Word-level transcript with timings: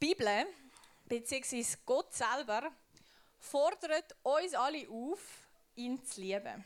Bibel, 0.00 0.46
beziehungsweise 1.04 1.76
Gott 1.84 2.14
selber, 2.14 2.72
fordert 3.38 4.16
uns 4.22 4.54
alle 4.54 4.88
auf, 4.88 5.20
ihn 5.76 6.02
zu 6.02 6.22
lieben. 6.22 6.64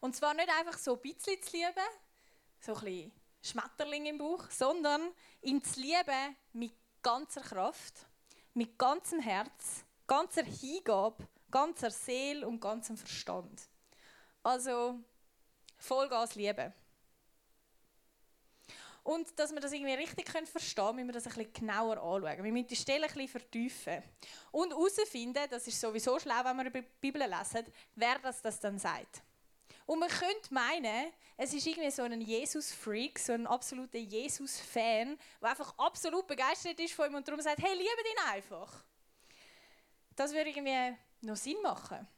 Und 0.00 0.14
zwar 0.14 0.34
nicht 0.34 0.50
einfach 0.50 0.78
so 0.78 0.96
ein 0.96 1.00
bisschen 1.00 1.42
zu 1.42 1.56
lieben, 1.56 1.88
so 2.60 2.74
ein 2.74 2.84
bisschen 2.84 3.12
Schmetterling 3.42 4.04
im 4.04 4.18
Bauch, 4.18 4.50
sondern 4.50 5.12
ihn 5.40 5.64
zu 5.64 5.80
lieben 5.80 6.36
mit 6.52 6.74
ganzer 7.02 7.40
Kraft, 7.40 8.06
mit 8.52 8.78
ganzem 8.78 9.20
Herz, 9.20 9.84
ganzer 10.06 10.44
Hingabe, 10.44 11.26
ganzer 11.50 11.90
Seele 11.90 12.46
und 12.46 12.60
ganzem 12.60 12.98
Verstand. 12.98 13.62
Also 14.42 15.00
Vollgas 15.78 16.34
lieben. 16.34 16.74
Und 19.04 19.38
dass 19.38 19.52
wir 19.52 19.60
das 19.60 19.72
irgendwie 19.72 19.92
richtig 19.92 20.30
verstehen 20.30 20.84
können, 20.86 20.96
müssen 20.96 21.08
wir 21.08 21.12
das 21.12 21.26
ein 21.26 21.34
bisschen 21.34 21.52
genauer 21.52 21.98
anschauen. 21.98 22.42
Wir 22.42 22.52
müssen 22.52 22.66
die 22.68 22.76
Stelle 22.76 23.04
ein 23.04 23.12
bisschen 23.12 23.28
vertiefen. 23.28 24.02
Und 24.50 24.70
herausfinden, 24.70 25.44
das 25.50 25.66
ist 25.66 25.78
sowieso 25.78 26.18
schlau, 26.18 26.42
wenn 26.42 26.56
wir 26.56 26.70
die 26.70 26.82
Bibel 27.00 27.22
lesen, 27.22 27.66
wer 27.94 28.18
das, 28.20 28.40
das 28.40 28.58
dann 28.58 28.78
sagt. 28.78 29.22
Und 29.84 29.98
man 29.98 30.08
könnte 30.08 30.54
meinen, 30.54 31.12
es 31.36 31.52
ist 31.52 31.66
irgendwie 31.66 31.90
so 31.90 32.02
ein 32.02 32.18
Jesus-Freak, 32.18 33.18
so 33.18 33.34
ein 33.34 33.46
absoluter 33.46 33.98
Jesus-Fan, 33.98 35.18
der 35.42 35.50
einfach 35.50 35.76
absolut 35.76 36.26
begeistert 36.26 36.80
ist 36.80 36.94
von 36.94 37.10
ihm 37.10 37.16
und 37.16 37.28
darum 37.28 37.42
sagt, 37.42 37.60
hey, 37.60 37.74
liebe 37.74 37.84
ihn 37.84 38.32
einfach. 38.32 38.84
Das 40.16 40.32
würde 40.32 40.48
irgendwie 40.48 40.96
noch 41.20 41.36
Sinn 41.36 41.60
machen. 41.62 42.08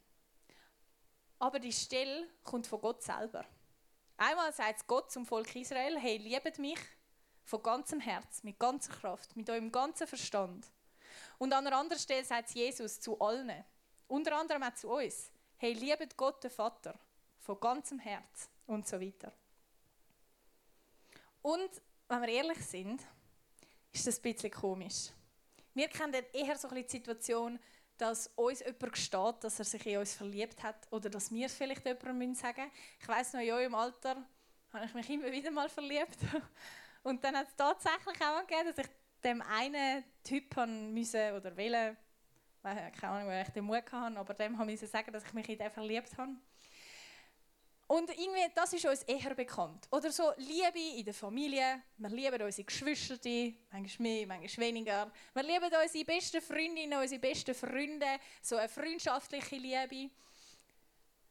Aber 1.39 1.59
die 1.59 1.73
Stelle 1.73 2.29
kommt 2.43 2.65
von 2.65 2.79
Gott 2.79 3.03
selber. 3.03 3.45
Einmal 4.19 4.51
sagt 4.51 4.87
Gott 4.87 5.11
zum 5.11 5.27
Volk 5.27 5.55
Israel, 5.55 5.99
hey, 5.99 6.17
liebet 6.17 6.57
mich 6.57 6.79
von 7.43 7.61
ganzem 7.61 7.99
Herz, 7.99 8.41
mit 8.41 8.57
ganzer 8.57 8.91
Kraft, 8.91 9.35
mit 9.35 9.47
eurem 9.47 9.71
ganzen 9.71 10.07
Verstand. 10.07 10.65
Und 11.37 11.53
an 11.53 11.67
einer 11.67 11.77
anderen 11.77 12.01
Stelle 12.01 12.25
sagt 12.25 12.49
Jesus 12.51 12.99
zu 12.99 13.19
allen, 13.21 13.63
unter 14.07 14.35
anderem 14.35 14.63
auch 14.63 14.73
zu 14.73 14.89
uns, 14.89 15.29
hey, 15.57 15.73
liebet 15.73 16.17
Gott, 16.17 16.43
den 16.43 16.49
Vater, 16.49 16.99
von 17.39 17.59
ganzem 17.59 17.99
Herz 17.99 18.49
und 18.65 18.87
so 18.87 18.99
weiter. 18.99 19.31
Und 21.43 21.69
wenn 22.07 22.21
wir 22.23 22.29
ehrlich 22.29 22.65
sind, 22.65 23.05
ist 23.91 24.07
das 24.07 24.17
ein 24.17 24.23
bisschen 24.23 24.51
komisch. 24.51 25.11
Wir 25.75 25.89
kennen 25.89 26.25
eher 26.33 26.57
so 26.57 26.67
ein 26.69 26.73
bisschen 26.73 26.87
die 26.87 26.97
Situation, 26.97 27.59
dass 27.97 28.27
uns 28.35 28.59
jemand 28.59 28.93
gesteht, 28.93 29.35
dass 29.41 29.59
er 29.59 29.65
sich 29.65 29.85
in 29.85 29.97
uns 29.97 30.13
verliebt 30.13 30.61
hat 30.63 30.87
oder 30.91 31.09
dass 31.09 31.31
wir 31.31 31.45
es 31.45 31.53
vielleicht 31.53 31.85
jemandem 31.85 32.33
sagen 32.33 32.61
müssen. 32.63 32.71
Ich 32.99 33.07
weiss 33.07 33.33
noch, 33.33 33.41
in 33.41 33.51
eurem 33.51 33.75
Alter 33.75 34.17
habe 34.73 34.85
ich 34.85 34.93
mich 34.93 35.09
immer 35.09 35.31
wieder 35.31 35.51
mal 35.51 35.69
verliebt. 35.69 36.17
Und 37.03 37.23
dann 37.23 37.37
hat 37.37 37.47
es 37.47 37.55
tatsächlich 37.55 38.21
auch 38.21 38.45
gegeben, 38.45 38.73
dass 38.75 38.85
ich 38.85 38.91
dem 39.23 39.41
einen 39.41 40.03
Typ 40.23 40.55
müssen 40.67 41.33
oder 41.33 41.55
wählen 41.55 41.97
keine 42.63 43.13
Ahnung, 43.13 43.29
wer 43.29 43.43
ich 43.43 43.49
den 43.49 43.63
Mut 43.63 43.91
hatte, 43.91 44.17
aber 44.17 44.33
dem 44.33 44.57
habe 44.57 44.71
ich 44.71 44.79
sagen, 44.81 45.11
dass 45.11 45.23
ich 45.23 45.33
mich 45.33 45.47
in 45.47 45.57
den 45.57 45.71
verliebt 45.71 46.17
habe. 46.17 46.31
Und 47.87 48.09
irgendwie, 48.09 48.51
das 48.53 48.73
ist 48.73 48.85
uns 48.85 49.03
eher 49.03 49.33
bekannt. 49.33 49.87
Oder 49.91 50.11
so 50.11 50.33
Liebe 50.37 50.97
in 50.97 51.05
der 51.05 51.13
Familie. 51.13 51.83
Wir 51.97 52.09
lieben 52.09 52.41
unsere 52.41 52.65
Geschwister, 52.65 53.53
manchmal 53.71 54.09
mehr, 54.09 54.27
manchmal 54.27 54.67
weniger. 54.67 55.09
Wir 55.33 55.43
lieben 55.43 55.71
unsere 55.81 56.03
besten 56.03 56.41
Freundinnen, 56.41 56.99
unsere 56.99 57.21
besten 57.21 57.55
Freunde. 57.55 58.19
So 58.41 58.57
eine 58.57 58.67
freundschaftliche 58.67 59.55
Liebe. 59.55 60.11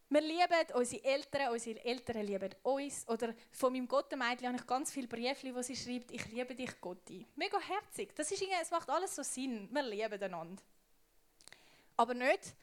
Wir 0.08 0.20
lieben 0.22 0.72
unsere 0.74 1.04
Eltern, 1.04 1.52
unsere 1.52 1.84
Eltern 1.84 2.22
lieben 2.24 2.54
uns. 2.62 3.06
Oder 3.06 3.34
von 3.52 3.72
meinem 3.74 3.86
Gottemädchen 3.86 4.48
habe 4.48 4.56
ich 4.56 4.66
ganz 4.66 4.90
viele 4.90 5.08
Briefe, 5.08 5.54
wo 5.54 5.60
sie 5.60 5.76
schreibt, 5.76 6.10
ich 6.10 6.24
liebe 6.28 6.54
dich, 6.54 6.80
Gotti. 6.80 7.26
Mega 7.34 7.60
herzig. 7.60 8.14
Das 8.14 8.30
ist 8.30 8.42
es 8.62 8.70
macht 8.70 8.88
alles 8.88 9.14
so 9.14 9.22
Sinn. 9.22 9.68
Wir 9.70 9.82
lieben 9.82 10.22
einander. 10.22 10.62
Aber 11.98 12.14
nicht, 12.14 12.54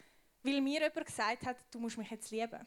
weil 0.42 0.62
mir 0.62 0.82
jemand 0.82 1.06
gesagt 1.06 1.46
hat, 1.46 1.58
du 1.70 1.80
musst 1.80 1.98
mich 1.98 2.10
jetzt 2.10 2.32
lieben. 2.32 2.66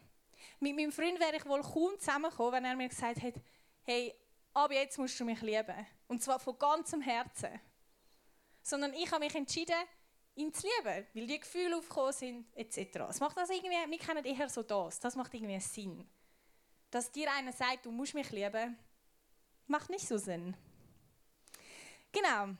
Mit 0.60 0.76
meinem 0.76 0.92
Freund 0.92 1.18
wäre 1.20 1.36
ich 1.36 1.46
wohl 1.46 1.62
kaum 1.62 1.98
zusammengekommen, 1.98 2.52
wenn 2.54 2.64
er 2.64 2.76
mir 2.76 2.88
gesagt 2.88 3.22
hätte, 3.22 3.42
hey, 3.82 4.14
ab 4.54 4.72
jetzt 4.72 4.98
musst 4.98 5.18
du 5.20 5.24
mich 5.24 5.40
lieben. 5.42 5.86
Und 6.08 6.22
zwar 6.22 6.40
von 6.40 6.58
ganzem 6.58 7.00
Herzen. 7.00 7.60
Sondern 8.62 8.92
ich 8.94 9.10
habe 9.10 9.24
mich 9.24 9.34
entschieden, 9.34 9.76
ihn 10.34 10.52
zu 10.52 10.66
lieben, 10.66 11.06
weil 11.14 11.26
die 11.26 11.40
Gefühle 11.40 11.76
aufgekommen 11.76 12.12
sind, 12.12 12.46
etc. 12.54 13.00
Es 13.08 13.20
macht 13.20 13.36
also 13.38 13.52
irgendwie, 13.52 13.90
wir 13.90 13.98
kennen 13.98 14.24
eher 14.24 14.48
so 14.48 14.62
das, 14.62 15.00
das 15.00 15.16
macht 15.16 15.32
irgendwie 15.34 15.60
Sinn. 15.60 16.08
Dass 16.90 17.10
dir 17.10 17.32
einer 17.32 17.52
sagt, 17.52 17.86
du 17.86 17.90
musst 17.90 18.14
mich 18.14 18.30
lieben, 18.30 18.78
macht 19.66 19.90
nicht 19.90 20.06
so 20.06 20.18
Sinn. 20.18 20.56
Genau. 22.12 22.54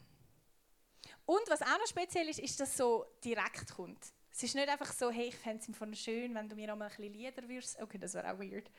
Und 1.25 1.49
was 1.49 1.63
auch 1.63 1.79
noch 1.79 1.87
speziell 1.87 2.29
ist, 2.29 2.41
ist, 2.41 2.59
dass 2.61 2.77
so 2.77 3.05
direkt 3.25 3.75
kommt. 3.75 4.13
Es 4.37 4.43
ist 4.43 4.55
nicht 4.55 4.69
einfach 4.69 4.93
so, 4.93 5.11
hey, 5.11 5.29
ich 5.29 5.35
fände 5.35 5.65
es 5.67 5.79
von 5.79 5.95
schön, 5.95 6.35
wenn 6.35 6.47
du 6.47 6.55
mir 6.55 6.71
auch 6.71 6.77
mal 6.77 6.85
ein 6.85 6.91
bisschen 6.91 7.11
Lieder 7.11 7.49
würdest. 7.49 7.81
Okay, 7.81 7.97
das 7.97 8.13
wäre 8.13 8.31
auch 8.31 8.39
weird. 8.39 8.71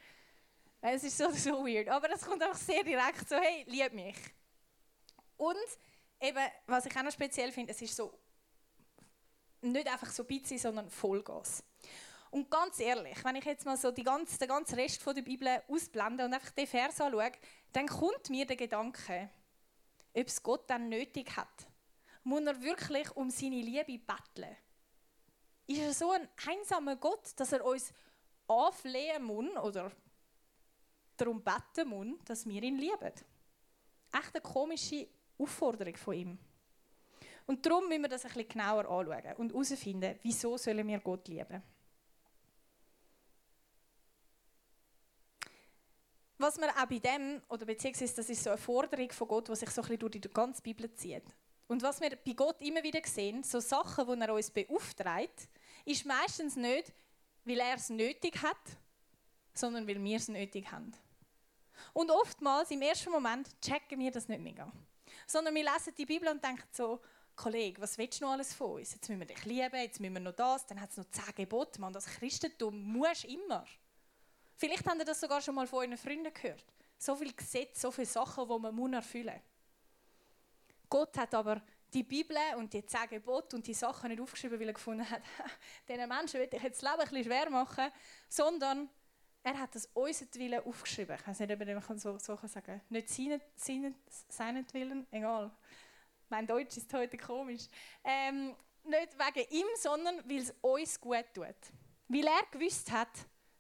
Es 0.82 1.04
ist 1.04 1.18
so, 1.18 1.32
so 1.34 1.66
weird. 1.66 1.90
Aber 1.90 2.12
es 2.14 2.22
kommt 2.22 2.44
einfach 2.44 2.60
sehr 2.60 2.84
direkt 2.84 3.28
so, 3.28 3.38
hey, 3.38 3.64
lieb 3.68 3.92
mich. 3.92 4.16
Und 5.36 5.58
eben, 6.22 6.44
was 6.68 6.86
ich 6.86 6.96
auch 6.96 7.02
noch 7.02 7.12
speziell 7.12 7.52
finde, 7.52 7.72
es 7.72 7.82
ist 7.82 7.96
so, 7.96 8.14
nicht 9.62 9.92
einfach 9.92 10.12
so 10.12 10.26
bisschen, 10.26 10.60
sondern 10.60 10.92
Vollgas. 10.92 11.64
Und 12.30 12.52
ganz 12.52 12.80
ehrlich, 12.80 13.18
wenn 13.24 13.38
ich 13.38 13.46
jetzt 13.46 13.66
mal 13.66 13.78
so 13.78 13.90
die 13.90 14.04
ganze, 14.04 14.38
den 14.38 14.50
ganzen 14.50 14.76
Rest 14.76 15.02
von 15.02 15.16
der 15.16 15.24
Bibel 15.24 15.64
ausblende 15.68 16.24
und 16.24 16.36
einfach 16.36 16.52
den 16.52 16.68
Vers 16.68 17.02
anschaue, 17.02 17.32
dann 17.74 17.88
kommt 17.88 18.30
mir 18.30 18.46
der 18.46 18.58
Gedanke, 18.58 19.32
ob 20.14 20.28
es 20.28 20.44
Gott 20.44 20.70
dann 20.70 20.88
nötig 20.88 21.36
hat. 21.36 21.66
Muss 22.22 22.46
er 22.46 22.62
wirklich 22.62 23.10
um 23.16 23.32
seine 23.32 23.62
Liebe 23.62 23.98
betteln? 23.98 24.56
Ist 25.68 25.80
er 25.80 25.94
so 25.94 26.12
ein 26.12 26.28
einsamer 26.48 26.96
Gott, 26.96 27.34
dass 27.36 27.52
er 27.52 27.64
uns 27.64 27.94
anflehen 28.48 29.24
muss 29.24 29.56
oder 29.58 29.92
darum 31.18 31.44
beten 31.44 31.90
muss, 31.90 32.08
dass 32.26 32.46
wir 32.46 32.64
ihn 32.64 32.78
lieben. 32.78 33.12
Echt 34.14 34.34
eine 34.34 34.42
komische 34.42 35.08
Aufforderung 35.38 35.96
von 35.98 36.14
ihm. 36.14 36.40
Und 37.46 37.66
darum 37.66 37.88
müssen 37.88 38.02
wir 38.02 38.10
das 38.10 38.26
ein 38.26 38.32
bisschen 38.34 38.50
genauer 38.50 38.86
anschauen 38.90 39.36
und 39.38 39.52
herausfinden, 39.54 40.20
wieso 40.22 40.58
sollen 40.58 40.88
wir 40.88 41.00
Gott 41.00 41.28
lieben. 41.28 41.62
Was 46.40 46.58
wir 46.58 46.70
auch 46.70 46.86
bei 46.86 47.00
dem, 47.00 47.42
oder 47.50 47.66
beziehungsweise 47.66 48.16
das 48.16 48.30
ist 48.30 48.44
so 48.44 48.52
eine 48.52 48.60
Forderung 48.60 49.12
von 49.12 49.28
Gott, 49.28 49.48
die 49.48 49.56
sich 49.56 49.70
so 49.72 49.82
ein 49.82 49.88
bisschen 49.88 50.00
durch 50.00 50.22
die 50.22 50.22
ganze 50.22 50.62
Bibel 50.62 50.94
zieht. 50.94 51.24
Und 51.68 51.82
was 51.82 52.00
wir 52.00 52.16
bei 52.16 52.34
Gott 52.34 52.62
immer 52.62 52.84
wieder 52.84 53.02
sehen, 53.04 53.44
so 53.44 53.60
Sachen, 53.60 54.06
die 54.08 54.22
er 54.22 54.34
uns 54.34 54.52
beauftragt, 54.52 55.50
ist 55.88 56.06
meistens 56.06 56.56
nicht, 56.56 56.94
weil 57.46 57.60
er 57.60 57.76
es 57.76 57.90
nötig 57.90 58.42
hat, 58.42 58.58
sondern 59.54 59.88
weil 59.88 60.04
wir 60.04 60.18
es 60.18 60.28
nötig 60.28 60.70
haben. 60.72 60.94
Und 61.94 62.12
oftmals 62.12 62.72
im 62.72 62.82
ersten 62.82 63.12
Moment 63.12 63.50
checken 63.62 64.00
wir 64.00 64.12
das 64.12 64.28
nicht 64.28 64.42
mega. 64.42 64.72
Sondern 65.26 65.56
wir 65.56 65.64
lesen 65.64 65.94
die 65.98 66.06
Bibel 66.06 66.28
und 66.30 66.44
denken 66.44 66.68
so, 66.72 67.02
Kollege, 67.36 67.82
was 67.82 67.98
willst 67.98 68.20
du 68.20 68.26
noch 68.26 68.32
alles 68.34 68.54
von 68.54 68.72
uns? 68.72 68.94
Jetzt 68.94 69.08
müssen 69.08 69.20
wir 69.20 69.28
dich 69.28 69.46
lieben, 69.46 69.76
jetzt 69.76 70.00
müssen 70.00 70.16
wir 70.16 70.22
noch 70.22 70.34
das, 70.34 70.66
dann 70.66 70.82
hat 70.82 70.90
es 70.90 70.98
noch 70.98 71.10
zehn 71.10 71.36
Gebote. 71.36 71.80
Man, 71.80 71.94
das 71.94 72.06
Christentum 72.06 72.82
muss 72.82 73.24
immer. 73.24 73.66
Vielleicht 74.56 74.86
habt 74.86 75.00
ihr 75.00 75.06
das 75.06 75.20
sogar 75.20 75.40
schon 75.40 75.56
mal 75.56 75.68
von 75.68 75.80
euren 75.80 75.98
Freunden 75.98 76.34
gehört. 76.34 76.66
So 76.98 77.16
viele 77.16 77.34
Gesetze, 77.34 77.80
so 77.80 77.92
viele 77.92 78.08
Sachen, 78.08 78.48
die 78.50 78.60
man 78.60 78.94
erfüllen 78.94 79.36
muss. 79.36 79.44
Gott 80.90 81.18
hat 81.18 81.34
aber 81.36 81.62
die 81.94 82.04
Bibel 82.04 82.38
und 82.58 82.74
die 82.74 82.86
zehn 82.86 83.10
Gebote 83.10 83.56
und 83.56 83.66
die 83.66 83.74
Sachen 83.74 84.10
nicht 84.10 84.22
aufgeschrieben, 84.22 84.60
weil 84.60 84.68
er 84.68 84.74
gefunden 84.74 85.10
hat, 85.10 85.22
diesen 85.88 86.08
Menschen 86.08 86.40
will 86.40 86.50
ich 86.52 86.62
jetzt 86.62 86.82
das 86.84 86.90
Leben 86.90 87.02
ein 87.02 87.10
bisschen 87.10 87.24
schwer 87.24 87.50
machen, 87.50 87.92
sondern 88.28 88.90
er 89.44 89.60
hat 89.60 89.74
das 89.76 89.86
unseren 89.94 90.56
aufgeschrieben. 90.56 91.16
Ich 91.20 91.28
weiß 91.28 91.40
nicht, 91.40 91.52
ob 91.52 91.90
man 91.90 92.00
so, 92.00 92.18
so 92.18 92.36
sagen 92.36 92.66
kann. 92.66 92.82
Nicht 92.90 93.10
seinen, 93.10 93.42
seinen, 93.56 93.96
seinen 94.28 94.74
Willen, 94.74 95.08
egal. 95.12 95.52
Mein 96.30 96.46
Deutsch 96.46 96.76
ist 96.76 96.94
heute 96.94 97.18
komisch. 97.18 97.68
Ähm, 98.04 98.54
nicht 98.84 99.18
wegen 99.18 99.50
ihm, 99.52 99.68
sondern 99.76 100.30
weil 100.30 100.40
es 100.40 100.54
uns 100.62 101.00
gut 101.00 101.26
tut. 101.34 101.56
Weil 102.10 102.28
er 102.28 102.44
gewusst 102.52 102.92
hat, 102.92 103.10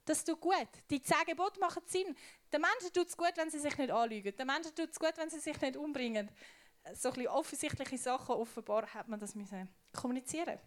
das 0.03 0.24
tut 0.24 0.41
gut. 0.41 0.68
Die 0.89 1.01
zehn 1.01 1.25
Gebote 1.25 1.59
machen 1.59 1.83
Sinn. 1.85 2.15
Den 2.51 2.62
Menschen 2.62 2.94
tut 2.94 3.07
es 3.07 3.15
gut, 3.15 3.33
wenn 3.35 3.50
sie 3.50 3.59
sich 3.59 3.77
nicht 3.77 3.91
anlügen. 3.91 4.35
Den 4.35 4.47
Menschen 4.47 4.75
tut 4.75 4.89
es 4.89 5.00
gut, 5.00 5.13
wenn 5.15 5.29
sie 5.29 5.39
sich 5.39 5.59
nicht 5.62 5.77
umbringen 5.77 6.29
so 6.95 7.12
ein 7.12 7.28
offensichtliche 7.28 7.98
Sachen 7.98 8.36
offenbar 8.36 8.94
hat 8.94 9.07
man 9.07 9.19
das 9.19 9.36
müssen 9.36 9.69
kommunizieren. 9.94 10.60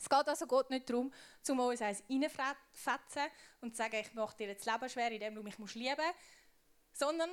Es 0.00 0.08
geht 0.08 0.28
also 0.28 0.46
Gott 0.46 0.70
nicht 0.70 0.88
darum, 0.88 1.12
um 1.48 1.60
uns 1.60 1.82
eins 1.82 2.02
reinfetzen 2.08 3.22
und 3.60 3.72
zu 3.72 3.76
sagen, 3.76 3.96
ich 3.96 4.14
mache 4.14 4.36
dir 4.36 4.54
das 4.54 4.64
Leben 4.64 4.88
schwer, 4.88 5.10
indem 5.10 5.34
du 5.34 5.42
mich 5.42 5.58
lieben 5.74 5.96
musst, 5.96 6.14
sondern 6.92 7.30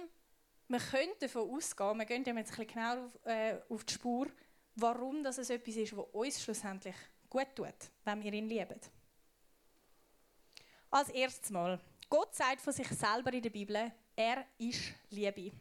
wir 0.68 0.80
können 0.80 1.12
davon 1.20 1.50
ausgehen, 1.50 1.98
wir 1.98 2.06
gehen 2.06 2.24
jetzt 2.26 2.30
ein 2.38 2.44
bisschen 2.44 2.68
genauer 2.68 3.06
auf, 3.06 3.26
äh, 3.26 3.60
auf 3.70 3.84
die 3.84 3.94
Spur, 3.94 4.28
warum 4.76 5.24
das 5.24 5.38
etwas 5.38 5.76
ist, 5.76 5.96
was 5.96 6.06
uns 6.12 6.44
schlussendlich 6.44 6.96
gut 7.30 7.56
tut, 7.56 7.92
wenn 8.04 8.24
wir 8.24 8.34
ihn 8.34 8.48
lieben. 8.48 8.80
Als 10.90 11.10
erstes 11.10 11.52
Mal, 11.52 11.80
Gott 12.10 12.34
sagt 12.34 12.62
von 12.62 12.74
sich 12.74 12.88
selber 12.88 13.32
in 13.34 13.42
der 13.42 13.50
Bibel, 13.50 13.92
er 14.16 14.46
ist 14.58 14.94
Liebe. 15.10 15.52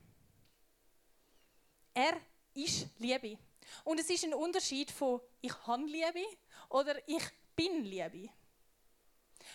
Er 1.93 2.21
ist 2.55 2.89
Liebe. 2.99 3.39
Und 3.85 4.01
es 4.01 4.11
ist 4.11 4.25
ein 4.25 4.35
Unterschied 4.35 4.91
von 4.91 5.21
ich 5.41 5.55
habe 5.67 5.85
Liebe 5.85 6.25
oder 6.69 6.97
ich 7.09 7.25
bin 7.55 7.85
Liebe. 7.85 8.31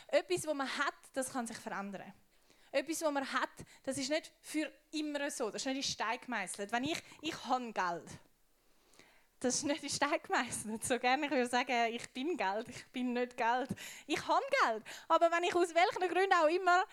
Etwas, 0.08 0.46
was 0.46 0.56
man 0.56 0.78
hat, 0.78 0.94
das 1.14 1.32
kann 1.32 1.48
sich 1.48 1.58
verändern. 1.58 2.14
Etwas, 2.72 3.02
was 3.02 3.12
man 3.12 3.34
hat, 3.34 3.50
das 3.84 3.98
ist 3.98 4.10
nicht 4.10 4.32
für 4.42 4.72
immer 4.92 5.30
so. 5.32 5.50
Das 5.50 5.62
ist 5.62 5.66
nicht 5.66 5.78
in 5.78 5.84
Stein 5.84 6.20
gemeißelt. 6.22 6.72
Wenn 6.72 6.84
ich, 6.84 7.02
ich 7.22 7.46
habe 7.46 7.74
Geld. 7.74 8.10
Das 9.40 9.56
ist 9.56 9.64
nicht 9.64 9.82
in 9.82 9.90
Stein 9.90 10.22
gemeißelt. 10.22 10.84
So 10.84 11.00
gerne 11.00 11.26
ich 11.26 11.32
würde 11.32 11.48
sagen, 11.48 11.94
ich 11.94 12.08
bin 12.10 12.38
Geld, 12.38 12.68
ich 12.70 12.86
bin 12.88 13.14
nicht 13.14 13.38
Geld. 13.38 13.70
Ich 14.06 14.28
habe 14.28 14.46
Geld. 14.64 14.84
Aber 15.08 15.32
wenn 15.32 15.44
ich 15.44 15.56
aus 15.56 15.74
welchen 15.74 16.14
Gründen 16.14 16.34
auch 16.34 16.48
immer 16.48 16.84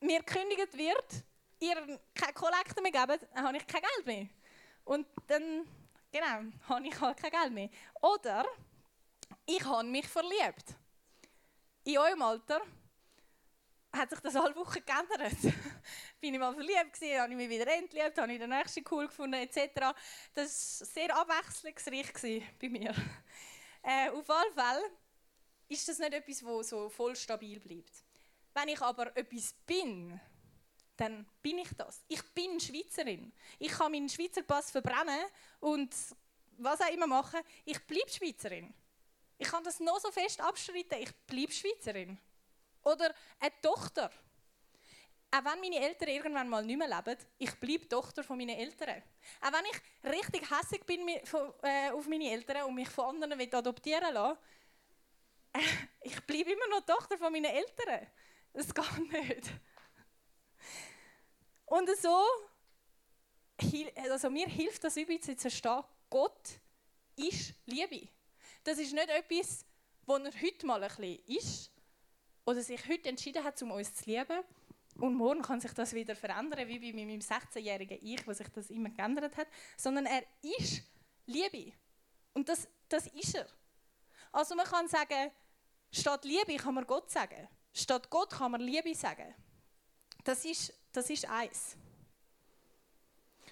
mir 0.00 0.20
gekündigt 0.22 0.76
wird, 0.76 1.24
ihr 1.60 2.00
keine 2.14 2.32
Kollekte 2.32 2.82
mehr 2.82 2.90
geben, 2.90 3.18
dann 3.34 3.44
habe 3.46 3.56
ich 3.56 3.66
kein 3.66 3.82
Geld 3.82 4.06
mehr. 4.06 4.28
Und 4.84 5.06
dann, 5.26 5.66
genau, 6.10 6.52
habe 6.68 6.86
ich 6.86 7.00
halt 7.00 7.16
kein 7.18 7.30
Geld 7.30 7.52
mehr. 7.52 7.70
Oder 8.00 8.44
ich 9.46 9.64
habe 9.64 9.88
mich 9.88 10.06
verliebt. 10.06 10.74
In 11.84 11.98
eurem 11.98 12.22
Alter 12.22 12.60
hat 13.92 14.10
sich 14.10 14.20
das 14.20 14.36
alle 14.36 14.54
Wochen 14.56 14.84
geändert. 14.84 15.36
bin 16.20 16.34
ich 16.34 16.40
mal 16.40 16.54
verliebt 16.54 16.92
gewesen, 16.92 17.20
habe 17.20 17.32
ich 17.32 17.36
mich 17.36 17.50
wieder 17.50 17.66
entliebt, 17.66 18.18
habe 18.18 18.32
ich 18.32 18.38
den 18.38 18.50
nächsten 18.50 18.84
cool 18.90 19.06
gefunden 19.06 19.34
etc. 19.34 19.94
Das 20.34 20.80
war 20.80 20.86
sehr 20.86 21.16
abwechslungsreich 21.16 22.44
bei 22.60 22.68
mir. 22.68 22.94
Äh, 23.82 24.10
auf 24.10 24.30
alle 24.30 24.52
Fälle 24.52 24.90
ist 25.68 25.88
das 25.88 25.98
nicht 25.98 26.12
etwas, 26.12 26.38
das 26.40 26.68
so 26.68 26.88
voll 26.88 27.16
stabil 27.16 27.58
bleibt. 27.58 28.04
Wenn 28.54 28.68
ich 28.68 28.80
aber 28.80 29.16
etwas 29.16 29.54
bin, 29.66 30.20
dann 31.02 31.26
bin 31.42 31.58
ich 31.58 31.68
das. 31.76 32.00
Ich 32.06 32.22
bin 32.32 32.60
Schweizerin. 32.60 33.32
Ich 33.58 33.72
kann 33.72 33.90
meinen 33.90 34.08
Schweizer 34.08 34.42
Pass 34.42 34.70
verbrennen 34.70 35.26
und 35.58 35.92
was 36.58 36.80
auch 36.80 36.92
immer 36.92 37.08
machen. 37.08 37.40
Ich 37.64 37.84
bleibe 37.86 38.08
Schweizerin. 38.08 38.72
Ich 39.36 39.48
kann 39.48 39.64
das 39.64 39.80
noch 39.80 39.98
so 39.98 40.12
fest 40.12 40.40
abstreiten. 40.40 41.00
Ich 41.00 41.12
bleibe 41.26 41.50
Schweizerin. 41.50 42.16
Oder 42.84 43.12
eine 43.40 43.52
Tochter. 43.60 44.10
Auch 45.34 45.44
wenn 45.44 45.60
meine 45.60 45.80
Eltern 45.80 46.08
irgendwann 46.08 46.48
mal 46.48 46.64
nicht 46.64 46.78
mehr 46.78 46.88
leben, 46.88 47.18
ich 47.38 47.54
bleibe 47.58 47.88
Tochter 47.88 48.22
von 48.22 48.38
meinen 48.38 48.56
Eltern. 48.56 49.02
Auch 49.40 49.52
wenn 49.52 49.64
ich 49.72 50.12
richtig 50.12 50.48
hässlich 50.50 50.84
bin 50.84 51.08
äh, 51.08 51.90
auf 51.90 52.06
meine 52.06 52.30
Eltern 52.30 52.64
und 52.64 52.74
mich 52.74 52.90
von 52.90 53.06
anderen 53.06 53.40
adoptieren 53.54 54.14
lassen 54.14 54.38
ich 56.02 56.20
bleibe 56.26 56.52
immer 56.52 56.68
noch 56.68 56.86
Tochter 56.86 57.18
von 57.18 57.32
meinen 57.32 57.46
Eltern. 57.46 58.06
Das 58.52 58.72
geht 58.72 59.12
nicht. 59.12 59.50
Und 61.66 61.88
so, 62.00 62.24
also 64.10 64.30
mir 64.30 64.46
hilft 64.46 64.84
das 64.84 64.96
übrigens 64.96 65.26
zu 65.26 65.36
verstehen, 65.36 65.82
Gott 66.10 66.60
ist 67.16 67.54
Liebe. 67.66 68.08
Das 68.64 68.78
ist 68.78 68.92
nicht 68.92 69.08
etwas, 69.08 69.64
wo 70.06 70.16
er 70.16 70.32
heute 70.32 70.66
mal 70.66 70.82
ein 70.82 70.88
bisschen 70.88 71.18
ist 71.26 71.70
oder 72.44 72.62
sich 72.62 72.88
heute 72.88 73.08
entschieden 73.08 73.44
hat, 73.44 73.60
um 73.62 73.70
uns 73.70 73.94
zu 73.94 74.10
lieben. 74.10 74.42
Und 74.96 75.14
morgen 75.14 75.42
kann 75.42 75.60
sich 75.60 75.72
das 75.72 75.94
wieder 75.94 76.14
verändern, 76.14 76.68
wie 76.68 76.78
bei 76.78 76.92
meinem 76.92 77.20
16-jährigen 77.20 77.98
Ich, 78.02 78.26
wo 78.26 78.32
sich 78.32 78.48
das 78.48 78.68
immer 78.70 78.90
geändert 78.90 79.36
hat. 79.36 79.48
Sondern 79.76 80.06
er 80.06 80.22
ist 80.42 80.82
Liebe. 81.26 81.72
Und 82.34 82.48
das, 82.48 82.68
das 82.88 83.06
ist 83.06 83.34
er. 83.34 83.46
Also 84.32 84.54
man 84.54 84.66
kann 84.66 84.88
sagen, 84.88 85.30
statt 85.90 86.24
Liebe 86.24 86.56
kann 86.56 86.74
man 86.74 86.86
Gott 86.86 87.10
sagen. 87.10 87.48
Statt 87.72 88.10
Gott 88.10 88.30
kann 88.30 88.52
man 88.52 88.60
Liebe 88.60 88.94
sagen. 88.94 89.34
Das 90.24 90.44
ist, 90.44 90.72
das 90.92 91.10
ist 91.10 91.28
eins. 91.28 91.76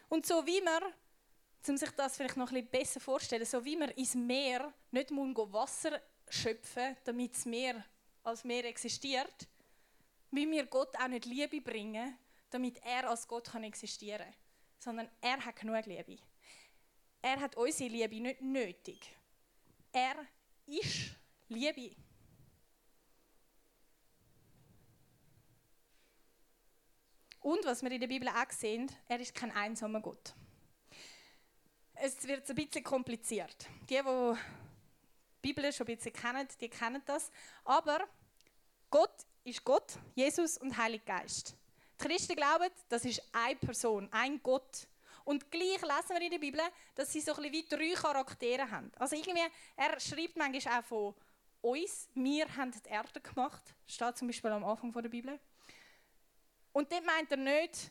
Und 0.08 0.26
so 0.26 0.44
wie 0.46 0.60
man, 0.60 0.82
um 1.68 1.76
sich 1.76 1.90
das 1.90 2.16
vielleicht 2.16 2.36
noch 2.36 2.50
ein 2.50 2.66
bisschen 2.66 2.70
besser 2.70 3.00
vorzustellen, 3.00 3.46
so 3.46 3.64
wie 3.64 3.76
man 3.76 3.90
ins 3.90 4.14
Meer 4.14 4.72
nicht 4.90 5.10
muss 5.10 5.36
Wasser 5.52 6.00
schöpfen 6.28 6.96
damit 7.04 7.34
das 7.34 7.44
Meer 7.44 7.84
als 8.22 8.44
Meer 8.44 8.64
existiert, 8.64 9.48
wie 10.30 10.48
wir 10.50 10.66
Gott 10.66 10.96
auch 10.96 11.08
nicht 11.08 11.24
Liebe 11.24 11.60
bringen, 11.60 12.16
damit 12.50 12.78
er 12.84 13.08
als 13.08 13.26
Gott 13.26 13.50
kann 13.50 13.64
existieren 13.64 14.24
kann. 14.24 14.34
Sondern 14.78 15.08
er 15.20 15.44
hat 15.44 15.56
genug 15.56 15.84
Liebe. 15.86 16.18
Er 17.22 17.40
hat 17.40 17.56
unsere 17.56 17.90
Liebe 17.90 18.20
nicht 18.20 18.40
nötig. 18.40 19.14
Er 19.92 20.14
ist 20.66 21.10
Liebe. 21.48 21.94
Und 27.40 27.64
was 27.64 27.82
wir 27.82 27.90
in 27.90 28.00
der 28.00 28.06
Bibel 28.06 28.28
auch 28.28 28.50
sehen, 28.50 28.90
er 29.08 29.18
ist 29.18 29.34
kein 29.34 29.50
einsamer 29.52 30.00
Gott. 30.00 30.34
Es 31.94 32.26
wird 32.26 32.48
ein 32.48 32.54
bisschen 32.54 32.84
kompliziert. 32.84 33.66
Die, 33.88 33.96
die 33.96 34.34
die 35.42 35.54
Bibel 35.54 35.72
schon 35.72 35.86
ein 35.86 35.96
bisschen 35.96 36.12
kennen, 36.12 36.46
die 36.60 36.68
kennen 36.68 37.02
das. 37.06 37.30
Aber 37.64 38.06
Gott 38.90 39.24
ist 39.44 39.64
Gott, 39.64 39.98
Jesus 40.14 40.58
und 40.58 40.76
Heiliger 40.76 41.18
Geist. 41.18 41.56
Die 41.98 42.08
Christen 42.08 42.36
glauben, 42.36 42.68
das 42.88 43.04
ist 43.04 43.22
eine 43.32 43.56
Person, 43.56 44.08
ein 44.12 44.42
Gott. 44.42 44.86
Und 45.24 45.50
gleich 45.50 45.80
lesen 45.80 46.10
wir 46.10 46.22
in 46.22 46.30
der 46.30 46.38
Bibel, 46.38 46.60
dass 46.94 47.12
sie 47.12 47.20
so 47.20 47.34
ein 47.34 47.52
wie 47.52 47.64
drei 47.66 47.92
Charaktere 47.94 48.70
haben. 48.70 48.90
Also 48.98 49.16
irgendwie, 49.16 49.42
er 49.76 49.98
schreibt 50.00 50.36
manchmal 50.36 50.80
auch 50.80 50.84
von 50.84 51.14
uns, 51.62 52.08
wir 52.14 52.56
haben 52.56 52.72
die 52.72 52.88
Erde 52.88 53.20
gemacht. 53.20 53.62
Steht 53.86 54.16
zum 54.16 54.28
Beispiel 54.28 54.50
am 54.50 54.64
Anfang 54.64 54.92
der 54.92 55.08
Bibel. 55.08 55.38
Und 56.72 56.90
dort 56.90 57.04
meint 57.04 57.30
er 57.30 57.36
nicht, 57.36 57.90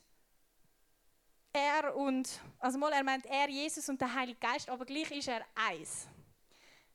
er 1.52 1.96
und, 1.96 2.40
also 2.58 2.78
mal, 2.78 2.92
er 2.92 3.02
meint 3.02 3.26
er, 3.26 3.48
Jesus 3.48 3.88
und 3.88 4.00
der 4.00 4.14
Heilige 4.14 4.38
Geist, 4.38 4.68
aber 4.68 4.84
gleich 4.84 5.10
ist 5.10 5.28
er 5.28 5.44
eins. 5.54 6.06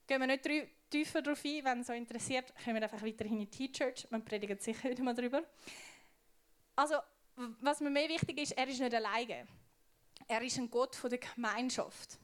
Gehen 0.07 0.21
wir 0.21 0.27
nicht 0.27 0.47
tiefer 0.89 1.21
darauf 1.21 1.43
ein, 1.43 1.63
wenn 1.63 1.81
es 1.81 1.87
so 1.87 1.93
interessiert, 1.93 2.53
können 2.63 2.75
wir 2.75 2.83
einfach 2.83 3.05
weiterhin 3.05 3.41
in 3.41 3.49
die 3.49 3.69
T-Church, 3.69 4.07
man 4.11 4.23
predigt 4.23 4.61
sicher 4.61 4.89
wieder 4.89 5.03
mal 5.03 5.15
darüber. 5.15 5.43
Also, 6.75 6.95
was 7.35 7.79
mir 7.81 7.89
mehr 7.89 8.07
wichtig 8.07 8.37
ist, 8.39 8.51
er 8.51 8.67
ist 8.67 8.79
nicht 8.79 8.93
alleine. 8.93 9.47
Er 10.27 10.41
ist 10.41 10.57
ein 10.57 10.69
Gott 10.69 10.95
von 10.95 11.09
der 11.09 11.19
Gemeinschaft. 11.19 12.17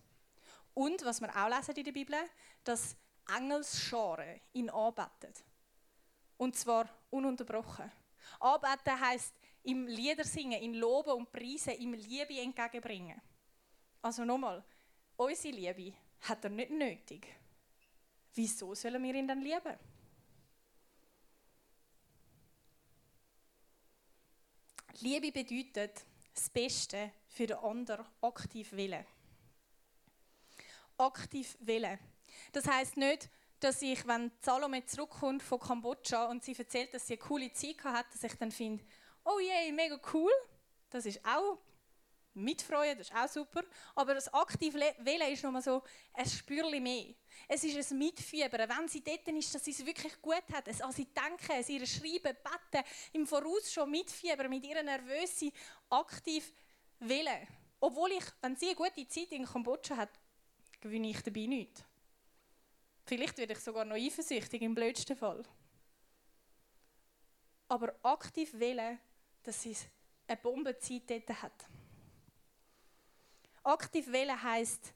Und, 0.74 1.04
was 1.04 1.20
wir 1.22 1.30
auch 1.36 1.50
lesen 1.50 1.76
in 1.76 1.84
der 1.84 1.92
Bibel, 1.92 2.16
dass 2.64 2.96
Engelsscharen 3.36 4.40
ihn 4.54 4.70
anbeten. 4.70 5.34
Und 6.38 6.56
zwar 6.56 6.88
ununterbrochen. 7.10 7.92
Anbeten 8.40 9.00
heisst 9.00 9.36
ihm 9.64 9.88
Lieder 9.88 10.24
singen, 10.24 10.62
ihn 10.62 10.76
loben 10.76 11.12
und 11.12 11.32
preisen, 11.32 11.78
ihm 11.78 11.94
Liebe 11.94 12.40
entgegenbringen. 12.40 13.22
Also 14.02 14.26
nochmal, 14.26 14.64
unsere 15.18 15.56
Liebe 15.56 15.94
hat 16.22 16.44
er 16.44 16.50
nicht 16.50 16.72
nötig. 16.72 17.28
Wieso 18.34 18.74
sollen 18.74 19.04
wir 19.04 19.14
ihn 19.14 19.28
dann 19.28 19.42
lieben? 19.42 19.78
Liebe 25.02 25.32
bedeutet, 25.32 26.06
das 26.34 26.50
Beste 26.50 27.12
für 27.28 27.48
den 27.48 27.58
anderen 27.58 28.06
aktiv 28.22 28.72
willen. 28.74 29.06
Aktiv 30.98 31.58
willen. 31.62 32.00
Das 32.52 32.68
heißt 32.68 32.98
nicht, 32.98 33.30
dass 33.60 33.82
ich, 33.82 34.06
wenn 34.08 34.32
Salome 34.42 34.86
zurückkommt 34.86 35.44
von 35.44 35.60
Kambodscha 35.60 36.26
und 36.26 36.44
sie 36.44 36.56
erzählt, 36.58 36.94
dass 36.94 37.08
sie 37.08 37.14
eine 37.14 37.22
coole 37.22 37.54
Zeit 37.54 37.84
hat, 37.84 38.14
dass 38.14 38.24
ich 38.24 38.34
dann 38.34 38.52
finde, 38.52 38.84
oh 39.24 39.40
je, 39.40 39.72
mega 39.72 40.00
cool. 40.14 40.32
Das 40.90 41.06
ist 41.06 41.20
auch 41.26 41.60
mitfreuen, 42.34 42.98
das 42.98 43.10
ist 43.10 43.16
auch 43.16 43.28
super. 43.28 43.64
Aber 43.96 44.14
das 44.14 44.34
aktive 44.34 44.80
Wählen 45.00 45.32
ist 45.32 45.44
nochmal 45.44 45.62
so 45.62 45.84
ein 46.14 46.26
Spürchen 46.26 46.84
mehr. 46.84 47.14
Es 47.48 47.64
ist 47.64 47.92
ein 47.92 47.98
Mitfiebern. 47.98 48.70
Wenn 48.70 48.88
sie 48.88 49.04
dort 49.04 49.28
ist, 49.28 49.54
dass 49.54 49.66
sie 49.66 49.72
es 49.72 49.86
wirklich 49.86 50.22
gut 50.22 50.44
hat. 50.54 50.68
Es 50.68 50.82
an 50.82 50.92
sie 50.92 51.06
denken, 51.06 51.52
es 51.60 51.70
ihr 51.70 51.86
schreiben, 51.86 52.36
beten, 52.44 52.86
im 53.14 53.28
Voraus 53.28 53.72
schon 53.72 53.92
mitfiebern, 53.92 54.50
mit 54.50 54.66
ihrer 54.66 54.84
Nervöse 54.84 55.52
aktiv 55.90 56.54
wählen. 57.00 57.48
Obwohl 57.80 58.12
ich, 58.12 58.26
wenn 58.42 58.56
sie 58.56 58.68
eine 58.68 58.76
gute 58.76 59.08
Zeit 59.08 59.32
in 59.32 59.46
Kambodscha 59.46 59.98
hat, 59.98 60.20
gewinne 60.80 61.10
ich 61.10 61.22
dabei 61.22 61.48
nichts. 61.48 61.84
Vielleicht 63.06 63.38
werde 63.38 63.54
ich 63.54 63.60
sogar 63.60 63.86
noch 63.86 63.96
eifersüchtig 63.96 64.62
im 64.62 64.76
blödsten 64.76 65.18
Fall. 65.18 65.44
Aber 67.68 67.96
aktiv 68.04 68.54
wählen, 68.54 69.00
dass 69.44 69.62
sie 69.62 69.76
eine 70.28 70.38
Bombenzeit 70.38 71.10
dort 71.10 71.42
hat. 71.42 71.68
Aktiv 73.64 74.08
wählen 74.12 74.42
heisst, 74.42 74.94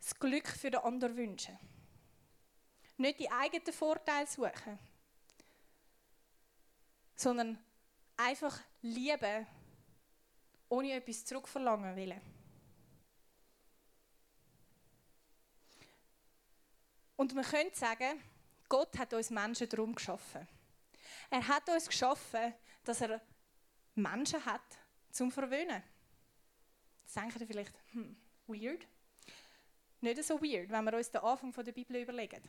das 0.00 0.18
Glück 0.18 0.48
für 0.48 0.70
den 0.70 0.80
anderen 0.80 1.16
wünschen. 1.16 1.58
Nicht 2.96 3.20
die 3.20 3.30
eigenen 3.30 3.72
Vorteile 3.72 4.26
suchen, 4.26 4.78
sondern 7.16 7.58
einfach 8.16 8.58
lieben, 8.82 9.46
ohne 10.68 10.92
etwas 10.92 11.24
zurückverlangen 11.24 11.96
wollen. 11.96 12.20
Und 17.16 17.34
man 17.34 17.44
könnte 17.44 17.78
sagen, 17.78 18.20
Gott 18.68 18.98
hat 18.98 19.12
uns 19.12 19.30
Menschen 19.30 19.68
darum 19.68 19.94
geschaffen. 19.94 20.48
Er 21.30 21.46
hat 21.46 21.68
uns 21.68 21.86
geschaffen, 21.86 22.54
dass 22.84 23.00
er 23.00 23.20
Menschen 23.94 24.44
hat 24.44 24.62
zum 25.10 25.30
Verwöhnen. 25.30 25.82
Jetzt 27.02 27.16
denkt 27.16 27.40
ihr 27.40 27.46
vielleicht, 27.46 27.74
hm, 27.92 28.16
weird. 28.46 28.86
nicht 30.00 30.24
so 30.24 30.40
weird, 30.40 30.70
wenn 30.70 30.84
wir 30.84 30.94
uns 30.94 31.10
den 31.10 31.20
Anfang 31.20 31.52
der 31.52 31.72
Bibel 31.72 31.96
überlegen. 31.96 32.42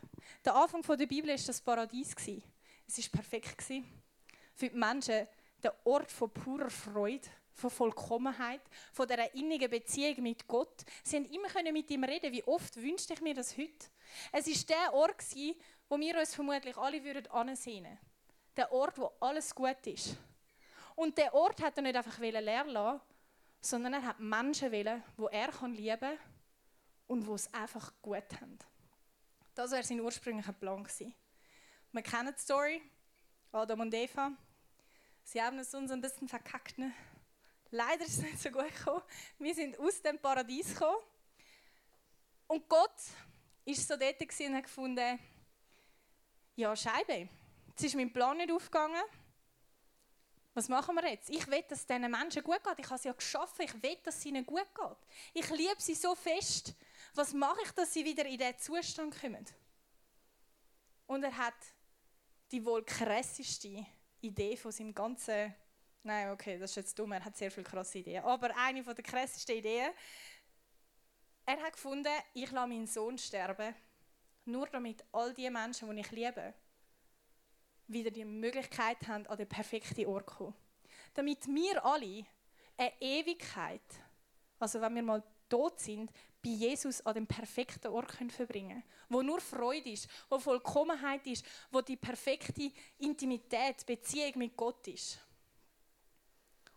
Der 0.44 0.56
Anfang 0.56 0.82
der 0.82 1.06
Bibel 1.06 1.30
war 1.30 1.38
das 1.38 1.62
Paradies. 1.62 2.16
Es 2.88 2.98
war 2.98 3.22
perfekt. 3.22 3.62
Für 3.62 4.70
die 4.70 4.76
Menschen 4.76 5.28
der 5.62 5.86
Ort 5.86 6.12
von 6.12 6.32
purer 6.32 6.70
Freude, 6.70 7.28
von 7.54 7.70
Vollkommenheit, 7.70 8.62
von 8.92 9.08
dieser 9.08 9.34
innigen 9.36 9.70
Beziehung 9.70 10.24
mit 10.24 10.48
Gott. 10.48 10.84
Sie 11.04 11.18
haben 11.18 11.26
immer 11.26 11.72
mit 11.72 11.90
ihm 11.92 12.04
reden. 12.04 12.32
Wie 12.32 12.44
oft 12.44 12.76
wünschte 12.78 13.14
ich 13.14 13.22
mir 13.22 13.34
das 13.34 13.58
heute? 13.58 13.88
Es 14.32 14.48
war 14.48 14.78
der 14.78 14.94
Ort, 14.94 15.24
wo 15.90 16.00
wir 16.00 16.20
uns 16.20 16.36
vermutlich 16.36 16.78
alle 16.78 17.04
würden 17.04 17.28
ansehen. 17.28 18.00
Der 18.56 18.72
Ort, 18.72 18.98
wo 18.98 19.12
alles 19.20 19.54
gut 19.54 19.86
ist. 19.88 20.18
Und 20.96 21.18
der 21.18 21.34
Ort 21.34 21.62
hat 21.62 21.78
er 21.78 21.84
nicht 21.84 21.96
einfach 21.96 22.20
leer 22.20 22.66
lassen, 22.66 23.02
sondern 23.62 23.94
er 23.94 24.04
hat 24.04 24.20
Menschen 24.20 24.72
wollen, 24.72 25.04
wo 25.18 25.28
er 25.28 25.52
lieben 25.70 26.00
kann 26.00 26.18
und 27.08 27.26
wo 27.26 27.36
es 27.36 27.52
einfach 27.54 27.94
gut 28.02 28.42
haben. 28.42 28.60
Das 29.56 29.72
war 29.72 29.84
sein 29.84 30.00
ursprünglicher 30.00 30.54
Plan. 30.54 30.88
Wir 31.92 32.02
kennen 32.02 32.34
die 32.36 32.42
Story, 32.42 32.82
Adam 33.52 33.82
und 33.82 33.94
Eva. 33.94 34.32
Sie 35.24 35.42
haben 35.42 35.60
es 35.60 35.74
uns 35.74 35.92
ein 35.92 36.02
bisschen 36.02 36.28
verkackt. 36.28 36.78
Ne? 36.78 36.92
Leider 37.70 38.04
ist 38.04 38.18
es 38.18 38.22
nicht 38.24 38.40
so 38.40 38.50
gut 38.50 38.76
gekommen. 38.76 39.04
Wir 39.40 39.54
sind 39.56 39.80
aus 39.80 40.02
dem 40.02 40.20
Paradies 40.20 40.74
gekommen. 40.74 41.02
Und 42.48 42.68
Gott 42.68 42.92
war 43.66 43.74
so 43.74 43.96
dort 43.96 44.22
und 44.22 44.56
hat 44.56 44.64
gefunden, 44.64 45.20
ja, 46.56 46.76
Scheibe, 46.76 47.30
jetzt 47.68 47.84
ist 47.84 47.96
mein 47.96 48.12
Plan 48.12 48.38
nicht 48.38 48.52
aufgegangen. 48.52 49.02
Was 50.54 50.70
machen 50.70 50.96
wir 50.96 51.10
jetzt? 51.10 51.30
Ich 51.30 51.48
will, 51.48 51.64
dass 51.68 51.80
es 51.80 51.88
diesen 51.88 52.12
Menschen 52.12 52.44
gut 52.44 52.64
geht. 52.64 52.80
Ich 52.80 52.90
habe 52.90 53.00
sie 53.00 53.08
ja 53.08 53.14
geschaffen. 53.14 53.66
Ich 53.66 53.82
will, 53.82 53.98
dass 54.04 54.18
es 54.18 54.26
ihnen 54.26 54.46
gut 54.46 54.68
geht. 54.76 54.98
Ich 55.34 55.50
liebe 55.50 55.80
sie 55.80 55.96
so 55.96 56.14
fest. 56.14 56.76
Was 57.16 57.34
mache 57.34 57.62
ich, 57.64 57.72
dass 57.72 57.94
sie 57.94 58.06
wieder 58.06 58.26
in 58.26 58.38
diesen 58.38 58.60
Zustand 58.60 59.20
kommen? 59.20 59.46
Und 61.08 61.24
er 61.24 61.36
hat 61.36 61.56
die 62.52 62.64
wohl 62.64 62.84
krasseste 62.84 63.86
Idee 64.22 64.56
von 64.56 64.72
seinem 64.72 64.94
ganzen. 64.94 65.56
Nein, 66.04 66.32
okay, 66.32 66.60
das 66.60 66.72
ist 66.72 66.76
jetzt 66.76 67.00
dumm. 67.00 67.14
Er 67.14 67.26
hat 67.26 67.36
sehr 67.36 67.50
viele 67.50 67.66
krasse 67.66 68.00
Ideen. 68.00 68.24
Aber 68.24 68.56
eine 68.56 68.84
der 68.84 69.04
krassesten 69.04 69.58
Ideen. 69.58 69.92
Er 71.46 71.62
hat 71.62 71.74
gefunden, 71.74 72.14
ich 72.34 72.52
lasse 72.52 72.68
meinen 72.68 72.88
Sohn 72.88 73.18
sterben, 73.18 73.76
nur 74.46 74.68
damit 74.68 75.04
all 75.12 75.34
die 75.34 75.50
Menschen, 75.50 75.94
die 75.94 76.02
ich 76.02 76.12
liebe, 76.12 76.54
wieder 77.94 78.12
die 78.12 78.26
Möglichkeit 78.26 79.08
haben, 79.08 79.28
an 79.28 79.38
den 79.38 79.48
perfekten 79.48 80.06
Ort 80.06 80.30
zu 80.30 80.36
kommen. 80.36 80.54
Damit 81.14 81.48
wir 81.48 81.86
alle 81.86 82.26
eine 82.78 82.94
Ewigkeit, 83.00 83.82
also 84.60 84.82
wenn 84.82 84.96
wir 84.96 85.04
mal 85.04 85.24
tot 85.50 85.80
sind, 85.80 86.12
bei 86.44 86.50
Jesus 86.50 87.06
an 87.06 87.14
dem 87.14 87.28
perfekten 87.28 87.88
Ort 87.88 88.10
können 88.18 88.30
verbringen 88.30 88.82
können. 88.82 88.84
Wo 89.10 89.22
nur 89.22 89.40
Freude 89.40 89.92
ist, 89.92 90.08
wo 90.30 90.40
Vollkommenheit 90.40 91.26
ist, 91.28 91.46
wo 91.72 91.82
die 91.82 91.96
perfekte 91.96 92.72
Intimität, 92.98 93.86
Beziehung 93.86 94.34
mit 94.38 94.58
Gott 94.58 94.88
ist. 94.88 95.20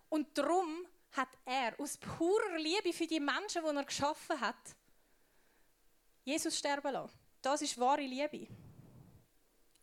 Und 0.08 0.37
darum 0.37 0.87
hat 1.12 1.28
er 1.44 1.78
aus 1.80 1.96
purer 1.96 2.58
Liebe 2.58 2.92
für 2.92 3.06
die 3.06 3.18
Menschen, 3.18 3.62
die 3.62 3.76
er 3.76 3.85
geschaffen 3.85 4.40
hat, 4.40 4.76
Jesus 6.25 6.58
sterben 6.58 6.92
lassen. 6.92 7.18
Das 7.40 7.62
ist 7.62 7.78
wahre 7.78 8.02
Liebe. 8.02 8.49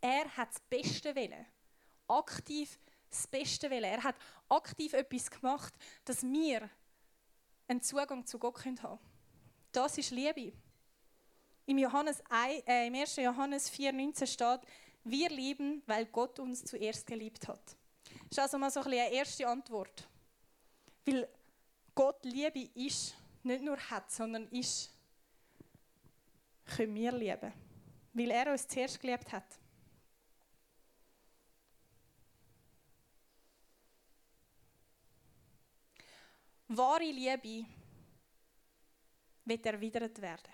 Er 0.04 0.26
hat 0.36 0.50
das 0.50 0.60
Beste 0.60 1.16
wollen. 1.16 1.46
Aktiv 2.10 2.78
das 3.10 3.26
Beste 3.26 3.72
wollen. 3.72 3.86
Er 3.86 4.04
hat 4.04 4.16
aktiv 4.50 4.92
etwas 4.92 5.32
gemacht, 5.32 5.74
dass 6.04 6.24
wir 6.24 6.70
einen 7.70 7.82
Zugang 7.82 8.26
zu 8.26 8.38
Gott 8.38 8.66
haben 8.66 8.76
können. 8.76 9.00
Das 9.72 9.98
ist 9.98 10.12
Liebe. 10.12 10.52
Im, 11.66 11.78
Johannes 11.78 12.22
1, 12.30 12.64
äh, 12.68 12.88
Im 12.88 12.96
1. 12.96 13.16
Johannes 13.16 13.72
4,19 13.72 14.28
steht, 14.28 14.60
wir 15.06 15.30
lieben, 15.30 15.82
weil 15.86 16.06
Gott 16.08 16.38
uns 16.38 16.66
zuerst 16.66 17.08
geliebt 17.08 17.48
hat. 17.48 17.64
Das 18.28 18.32
ist 18.32 18.40
also 18.40 18.58
mal 18.58 18.72
so 18.72 18.82
ein 18.82 18.88
eine 18.88 19.10
erste 19.10 19.48
Antwort. 19.48 20.06
Weil 21.06 21.30
Gott 21.96 22.26
Liebe 22.26 22.70
ist, 22.76 23.16
nicht 23.44 23.64
nur 23.64 23.78
hat, 23.78 24.12
sondern 24.12 24.50
ist, 24.50 24.94
können 26.76 26.94
wir 26.94 27.14
lieben. 27.14 27.54
Weil 28.12 28.32
er 28.32 28.52
uns 28.52 28.68
zuerst 28.68 29.00
geliebt 29.00 29.32
hat. 29.32 29.63
Wahre 36.78 37.12
Liebe 37.12 37.66
wird 39.46 39.66
erwidert 39.66 40.22
werden. 40.22 40.54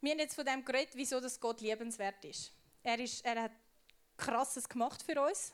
Wir 0.00 0.12
haben 0.12 0.18
jetzt 0.18 0.34
von 0.34 0.44
dem 0.44 0.64
geredet, 0.64 0.94
wieso 0.94 1.20
das 1.20 1.40
Gott 1.40 1.60
liebenswert 1.60 2.24
ist. 2.24 2.52
Er, 2.82 2.98
ist, 2.98 3.24
er 3.24 3.44
hat 3.44 3.52
Krasses 4.16 4.68
gemacht 4.68 5.02
für 5.02 5.20
uns. 5.22 5.52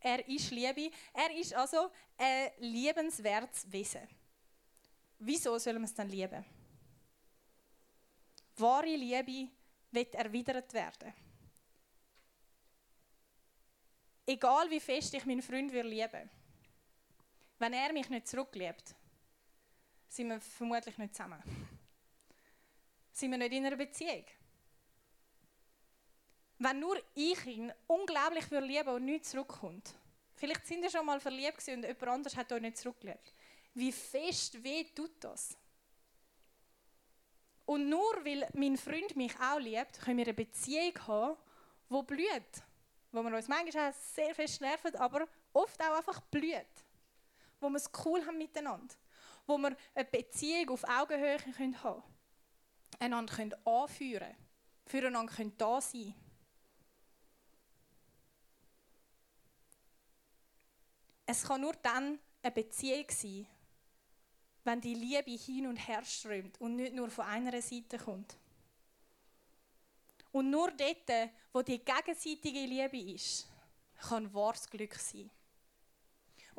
Er 0.00 0.26
ist 0.26 0.50
Liebe. 0.50 0.90
Er 1.12 1.36
ist 1.36 1.54
also 1.54 1.90
ein 2.16 2.50
liebenswertes 2.58 3.70
Wesen. 3.70 4.08
Wieso 5.18 5.58
sollen 5.58 5.82
wir 5.82 5.84
es 5.84 5.94
dann 5.94 6.08
lieben? 6.08 6.44
Wahre 8.56 8.96
Liebe 8.96 9.50
wird 9.90 10.14
erwidert 10.14 10.72
werden. 10.72 11.12
Egal 14.24 14.70
wie 14.70 14.80
fest 14.80 15.12
ich 15.12 15.26
meinen 15.26 15.42
Freund 15.42 15.72
würde 15.72 15.88
wenn 17.60 17.74
er 17.74 17.92
mich 17.92 18.08
nicht 18.08 18.26
zurückliebt, 18.26 18.94
sind 20.08 20.28
wir 20.28 20.40
vermutlich 20.40 20.96
nicht 20.96 21.14
zusammen. 21.14 21.42
Sind 23.12 23.30
wir 23.30 23.38
nicht 23.38 23.52
in 23.52 23.66
einer 23.66 23.76
Beziehung. 23.76 24.24
Wenn 26.58 26.80
nur 26.80 26.96
ich 27.14 27.46
ihn 27.46 27.72
unglaublich 27.86 28.50
lieben 28.50 28.66
würde 28.66 28.94
und 28.94 29.04
nichts 29.04 29.30
zurückkommt. 29.30 29.94
Vielleicht 30.34 30.66
sind 30.66 30.82
ihr 30.82 30.90
schon 30.90 31.04
mal 31.04 31.20
verliebt 31.20 31.66
und 31.68 31.82
jemand 31.82 32.02
anderes 32.08 32.36
hat 32.36 32.50
euch 32.50 32.62
nicht 32.62 32.78
zurückgeliebt. 32.78 33.34
Wie 33.74 33.92
fest 33.92 34.62
weh 34.64 34.84
tut 34.94 35.12
das? 35.20 35.56
Und 37.66 37.88
nur 37.88 38.24
weil 38.24 38.48
mein 38.54 38.76
Freund 38.78 39.14
mich 39.16 39.38
auch 39.38 39.58
liebt, 39.58 40.00
können 40.00 40.16
wir 40.16 40.24
eine 40.24 40.34
Beziehung 40.34 40.98
haben, 41.06 41.36
die 41.90 42.02
blüht. 42.02 42.62
Wo 43.12 43.22
wir 43.22 43.36
uns 43.36 43.48
manchmal 43.48 43.92
sehr 43.92 44.34
fest 44.34 44.60
nerven, 44.60 44.96
aber 44.96 45.28
oft 45.52 45.80
auch 45.82 45.98
einfach 45.98 46.20
blüht 46.22 46.66
wo 47.60 47.68
wir 47.68 47.76
es 47.76 47.90
cool 48.04 48.24
haben 48.26 48.38
miteinander, 48.38 48.94
wo 49.46 49.58
wir 49.58 49.76
eine 49.94 50.04
Beziehung 50.04 50.70
auf 50.70 50.84
Augenhöhe 50.84 51.38
haben 51.38 51.52
können 51.52 52.02
einander 52.98 53.34
können 53.34 53.54
anführen, 53.64 54.34
füreinander 54.86 55.32
können 55.32 55.56
da 55.56 55.80
sein. 55.80 56.14
Es 61.26 61.44
kann 61.44 61.60
nur 61.60 61.74
dann 61.74 62.18
eine 62.42 62.50
Beziehung 62.50 63.06
sein, 63.08 63.46
wenn 64.64 64.80
die 64.80 64.94
Liebe 64.94 65.30
hin 65.30 65.66
und 65.68 65.76
her 65.76 66.04
strömt 66.04 66.60
und 66.60 66.76
nicht 66.76 66.92
nur 66.92 67.08
von 67.08 67.24
einer 67.24 67.62
Seite 67.62 67.98
kommt. 67.98 68.36
Und 70.32 70.50
nur 70.50 70.70
dort, 70.72 71.30
wo 71.52 71.62
die 71.62 71.78
gegenseitige 71.78 72.60
Liebe 72.60 72.98
ist, 73.14 73.48
kann 74.00 74.32
wahres 74.32 74.68
Glück 74.68 74.94
sein. 74.94 75.30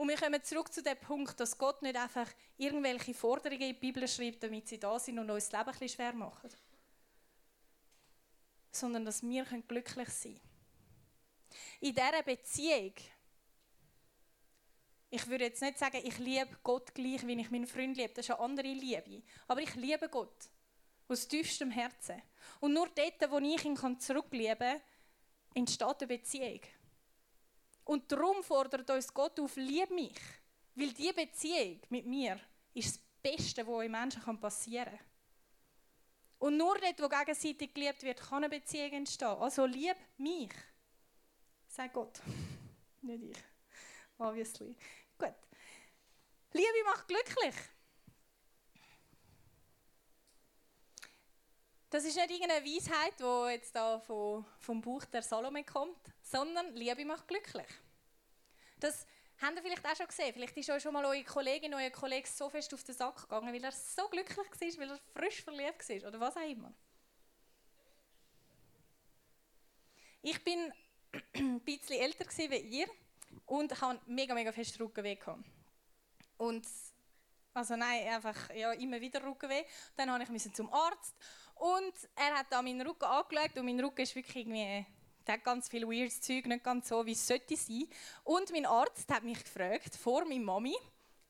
Und 0.02 0.10
wir 0.10 0.18
kommen 0.18 0.44
zurück 0.44 0.74
zu 0.74 0.82
dem 0.82 0.98
Punkt, 0.98 1.40
dass 1.40 1.56
Gott 1.56 1.84
nicht 1.84 1.96
einfach 1.96 2.28
irgendwelche 2.58 3.14
Forderungen 3.14 3.62
in 3.62 3.68
die 3.68 3.80
Bibel 3.80 4.08
schreibt, 4.08 4.42
damit 4.42 4.68
sie 4.68 4.80
da 4.80 4.98
sind 4.98 5.20
und 5.20 5.30
uns 5.30 5.48
das 5.48 5.52
Leben 5.60 5.70
ein 5.70 5.72
bisschen 5.74 5.90
schwer 5.90 6.14
machen. 6.14 6.50
Sondern 8.72 9.06
dass 9.06 9.22
wir 9.22 9.46
glücklich 9.68 10.10
sein 10.10 10.34
können. 10.34 11.60
In 11.82 11.94
dieser 11.94 12.24
Beziehung, 12.24 12.94
ich 15.12 15.28
würde 15.28 15.44
jetzt 15.44 15.62
nicht 15.62 15.78
sagen, 15.78 16.02
ich 16.04 16.18
liebe 16.18 16.58
Gott 16.64 16.96
gleich, 16.96 17.28
wie 17.28 17.40
ich 17.40 17.52
meinen 17.52 17.68
Freund 17.68 17.96
liebe, 17.96 18.12
das 18.12 18.26
ist 18.26 18.32
eine 18.32 18.40
andere 18.40 18.74
Liebe. 18.74 19.22
Aber 19.48 19.62
ich 19.62 19.76
liebe 19.76 20.10
Gott 20.10 20.50
aus 21.10 21.28
tiefstem 21.28 21.70
Herzen. 21.70 22.20
Und 22.60 22.74
nur 22.74 22.90
dort, 22.90 23.30
wo 23.30 23.38
ich 23.38 23.66
ihn 23.66 24.00
zurücklieben 24.00 24.58
kann, 24.58 24.82
entsteht 25.54 26.02
eine 26.02 26.08
Beziehung. 26.08 26.62
Und 27.92 28.10
darum 28.10 28.42
fordert 28.42 28.90
uns 28.90 29.14
Gott 29.14 29.38
auf, 29.38 29.58
lieb 29.58 29.90
mich. 29.92 30.16
Weil 30.76 30.94
diese 30.94 31.14
Beziehung 31.14 31.82
mit 31.90 32.06
mir 32.06 32.40
ist 32.74 32.96
das 32.96 33.04
Beste, 33.22 33.68
was 33.68 33.82
einem 33.82 33.92
Menschen 33.92 34.40
passieren 34.40 34.98
kann. 34.98 35.06
Und 36.40 36.56
nur 36.56 36.78
dort, 36.78 37.02
wo 37.02 37.10
gegenseitig 37.10 37.74
geliebt 37.74 38.02
wird, 38.04 38.22
kann 38.22 38.46
eine 38.46 38.50
Beziehung 38.50 38.94
entstehen. 38.94 39.28
Also 39.28 39.66
lieb 39.66 39.98
mich. 40.16 40.54
Sag 41.68 41.92
Gott. 41.92 42.22
Nicht 43.02 43.24
ich. 43.24 43.44
Obviously. 44.18 44.78
Gut. 45.18 45.36
Liebe 46.54 46.84
macht 46.86 47.10
glücklich. 47.10 47.56
Das 51.92 52.06
ist 52.06 52.16
nicht 52.16 52.32
irgendeine 52.32 52.66
Weisheit, 52.66 53.14
die 53.20 53.52
jetzt 53.52 53.76
da 53.76 54.00
vom, 54.00 54.46
vom 54.58 54.82
Buch 54.82 55.06
der 55.06 55.22
Salome 55.22 55.64
kommt, 55.64 56.00
sondern 56.24 56.74
Liebe 56.74 57.06
macht 57.06 57.28
glücklich. 57.28 57.68
Das 58.80 59.06
Habt 59.42 59.56
ihr 59.56 59.64
vielleicht 59.64 59.86
auch 59.86 59.96
schon 59.96 60.08
gesehen? 60.08 60.34
Vielleicht 60.34 60.56
ist 60.56 60.70
euch 60.70 60.84
schon 60.84 60.94
mal 60.94 61.04
eure 61.04 61.24
Kollegin, 61.24 61.74
euer 61.74 61.90
Kollege 61.90 62.28
so 62.28 62.48
fest 62.48 62.72
auf 62.76 62.84
den 62.84 62.94
Sack 62.94 63.24
gegangen, 63.24 63.52
weil 63.52 63.64
er 63.64 63.72
so 63.72 64.08
glücklich 64.08 64.38
war, 64.38 64.80
weil 64.80 64.92
er 64.92 65.00
frisch 65.16 65.42
verliebt 65.42 65.90
war 65.90 66.10
oder 66.10 66.20
was 66.20 66.38
auch 66.38 66.48
immer. 66.48 66.72
Ich 70.22 70.44
bin 70.44 70.72
ein 71.34 71.60
bisschen 71.62 72.00
älter 72.00 72.26
wie 72.52 72.58
ihr 72.58 72.88
und 73.48 73.82
hatte 73.82 74.00
mega, 74.06 74.36
mega 74.36 74.52
fest 74.52 74.80
Rückenweh. 74.80 75.18
Und 76.38 76.68
also 77.56 77.76
nein, 77.76 78.08
einfach 78.10 78.54
ja, 78.54 78.74
immer 78.74 79.02
wieder 79.02 79.24
Rückenweh. 79.24 79.64
Dann 79.96 80.10
musste 80.32 80.50
ich 80.50 80.56
zum 80.56 80.72
Arzt 80.72 81.16
und 81.62 81.94
er 82.16 82.40
hat 82.40 82.48
da 82.50 82.62
meinen 82.62 82.82
Rücken 82.82 83.06
angeschaut 83.06 83.56
und 83.58 83.66
mein 83.66 83.80
Rücken 83.80 84.02
ist 84.02 84.16
wirklich 84.16 84.36
irgendwie 84.36 84.86
der 85.28 85.36
hat 85.36 85.44
ganz 85.44 85.70
viel 85.70 85.88
weirdes 85.88 86.20
Zeug, 86.20 86.48
nicht 86.48 86.64
ganz 86.64 86.90
so, 86.90 87.06
wie 87.06 87.12
es 87.12 87.28
sollte 87.28 87.56
sein. 87.56 87.88
Und 88.24 88.52
mein 88.52 88.66
Arzt 88.66 89.08
hat 89.12 89.24
mich 89.24 89.44
gefragt, 89.44 89.96
vor 89.96 90.26
meiner 90.26 90.44
Mami, 90.44 90.76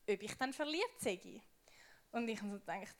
ob 0.08 0.22
ich 0.22 0.34
dann 0.38 0.54
verliebt 0.54 0.98
sei. 0.98 1.20
Und 2.10 2.26
ich 2.26 2.40
habe 2.40 2.52
so 2.52 2.58
gedacht, 2.58 2.96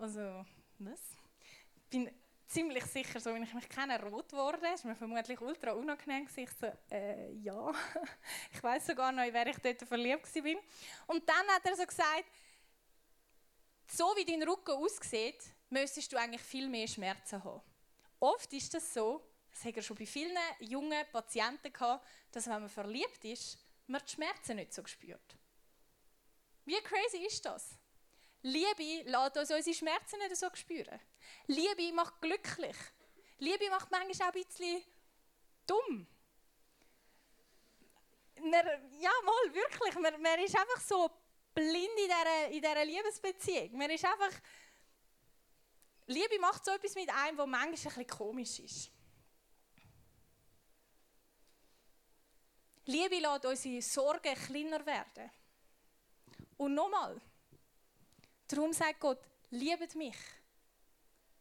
also, 0.00 0.44
was? 0.78 1.00
Ich 1.74 1.90
bin 1.90 2.10
ziemlich 2.46 2.84
sicher, 2.84 3.18
so 3.18 3.34
wenn 3.34 3.42
ich 3.42 3.52
mich 3.52 3.68
kenne, 3.68 4.00
rot 4.00 4.28
geworden. 4.28 4.60
Das 4.62 4.80
ist 4.80 4.84
mir 4.84 4.94
vermutlich 4.94 5.40
ultra 5.40 5.72
unangenehm. 5.72 6.28
Ich 6.36 6.50
so, 6.52 6.72
äh, 6.90 7.32
ja. 7.32 7.72
ich 8.52 8.62
weiß 8.62 8.86
sogar 8.86 9.10
noch, 9.10 9.24
wer 9.30 9.46
ich 9.48 9.58
dort 9.58 9.82
verliebt 9.82 10.34
war. 10.34 10.60
Und 11.08 11.28
dann 11.28 11.46
hat 11.48 11.64
er 11.64 11.76
so 11.76 11.84
gesagt, 11.84 12.24
so 13.90 14.14
wie 14.16 14.24
dein 14.24 14.42
Rücken 14.42 14.72
aussieht, 14.72 15.42
müsstest 15.70 16.12
du 16.12 16.16
eigentlich 16.16 16.42
viel 16.42 16.68
mehr 16.68 16.86
Schmerzen 16.86 17.42
haben. 17.42 17.62
Oft 18.20 18.52
ist 18.52 18.74
das 18.74 18.92
so, 18.92 19.22
das 19.50 19.64
hat 19.64 19.76
er 19.76 19.82
schon 19.82 19.96
bei 19.96 20.06
vielen 20.06 20.36
jungen 20.60 21.04
Patienten 21.12 21.72
gehabt, 21.72 22.06
dass 22.32 22.46
wenn 22.46 22.60
man 22.60 22.68
verliebt 22.68 23.24
ist, 23.24 23.58
man 23.86 24.02
die 24.04 24.12
Schmerzen 24.12 24.56
nicht 24.56 24.72
so 24.72 24.86
spürt. 24.86 25.36
Wie 26.64 26.80
crazy 26.82 27.24
ist 27.26 27.44
das? 27.44 27.78
Liebe 28.42 29.08
lässt 29.08 29.36
uns 29.36 29.50
unsere 29.50 29.74
Schmerzen 29.74 30.18
nicht 30.18 30.36
so 30.36 30.48
spüren. 30.54 31.00
Liebe 31.46 31.92
macht 31.92 32.20
glücklich. 32.20 32.76
Liebe 33.38 33.70
macht 33.70 33.90
manchmal 33.90 34.28
auch 34.28 34.34
ein 34.34 34.42
bisschen 34.44 34.82
dumm. 35.66 36.06
Man, 38.40 38.66
ja, 39.00 39.10
mal, 39.24 39.54
wirklich. 39.54 39.94
Man, 39.94 40.20
man 40.22 40.38
ist 40.40 40.56
einfach 40.56 40.80
so 40.80 41.10
blind 41.58 41.98
in 41.98 42.04
dieser, 42.04 42.46
in 42.46 42.62
dieser 42.62 42.84
Liebesbeziehung. 42.84 43.76
Man 43.76 43.90
ist 43.90 44.04
einfach 44.04 44.40
Liebe 46.06 46.38
macht 46.40 46.64
so 46.64 46.70
etwas 46.70 46.94
mit 46.94 47.10
einem, 47.10 47.36
was 47.36 47.46
manchmal 47.46 47.68
ein 47.68 47.72
bisschen 47.72 48.06
komisch 48.06 48.58
ist. 48.60 48.90
Liebe 52.86 53.18
lässt 53.18 53.44
unsere 53.44 53.82
Sorgen 53.82 54.34
kleiner 54.34 54.86
werden. 54.86 55.30
Und 56.56 56.74
nochmal, 56.74 57.20
darum 58.46 58.72
sagt 58.72 59.00
Gott, 59.00 59.20
liebet 59.50 59.94
mich. 59.96 60.16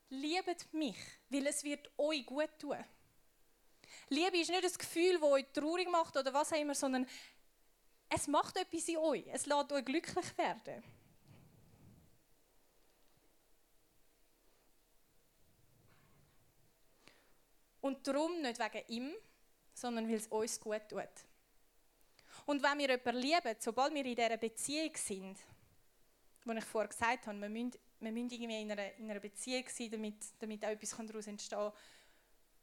Liebet 0.10 0.74
mich, 0.74 0.98
weil 1.30 1.48
es 1.48 1.64
wird 1.64 1.90
euch 1.98 2.26
gut 2.26 2.50
tun. 2.60 2.84
Liebe 4.10 4.38
ist 4.38 4.50
nicht 4.50 4.64
ein 4.66 4.78
Gefühl, 4.78 5.14
das 5.14 5.30
euch 5.30 5.46
traurig 5.54 5.90
macht 5.90 6.18
oder 6.18 6.34
was 6.34 6.52
auch 6.52 6.58
immer, 6.58 6.76
sondern 6.76 7.08
es 8.10 8.28
macht 8.28 8.56
etwas 8.58 8.88
in 8.88 8.98
euch. 8.98 9.26
Es 9.28 9.46
lässt 9.46 9.72
euch 9.72 9.86
glücklich 9.86 10.38
werden. 10.38 10.84
Und 17.82 18.06
darum 18.06 18.42
nicht 18.42 18.60
wegen 18.60 18.88
ihm, 18.90 19.16
sondern 19.74 20.08
weil 20.08 20.16
es 20.16 20.28
uns 20.28 20.60
gut 20.60 20.82
tut. 20.90 21.08
Und 22.46 22.62
wenn 22.64 22.80
wir 22.80 22.90
jemanden 22.90 23.22
lieben, 23.22 23.56
sobald 23.60 23.94
wir 23.94 24.06
in 24.06 24.16
dieser 24.16 24.38
Beziehung 24.38 24.96
sind, 24.96 25.38
wo 26.44 26.52
ich 26.52 26.66
vorher 26.66 26.90
gesagt 26.90 27.28
habe, 27.28 27.40
wir 27.40 27.50
müssen, 27.50 27.74
wir 28.00 28.12
müssen 28.12 28.30
irgendwie 28.30 28.62
in 28.62 28.72
einer, 28.72 28.94
in 28.96 29.10
einer 29.10 29.20
Beziehung 29.20 29.66
sein, 29.68 29.92
damit, 29.92 30.16
damit 30.40 30.66
auch 30.66 30.70
etwas 30.70 30.96
daraus 30.98 31.28
entstehen 31.28 31.58
kann, 31.60 31.74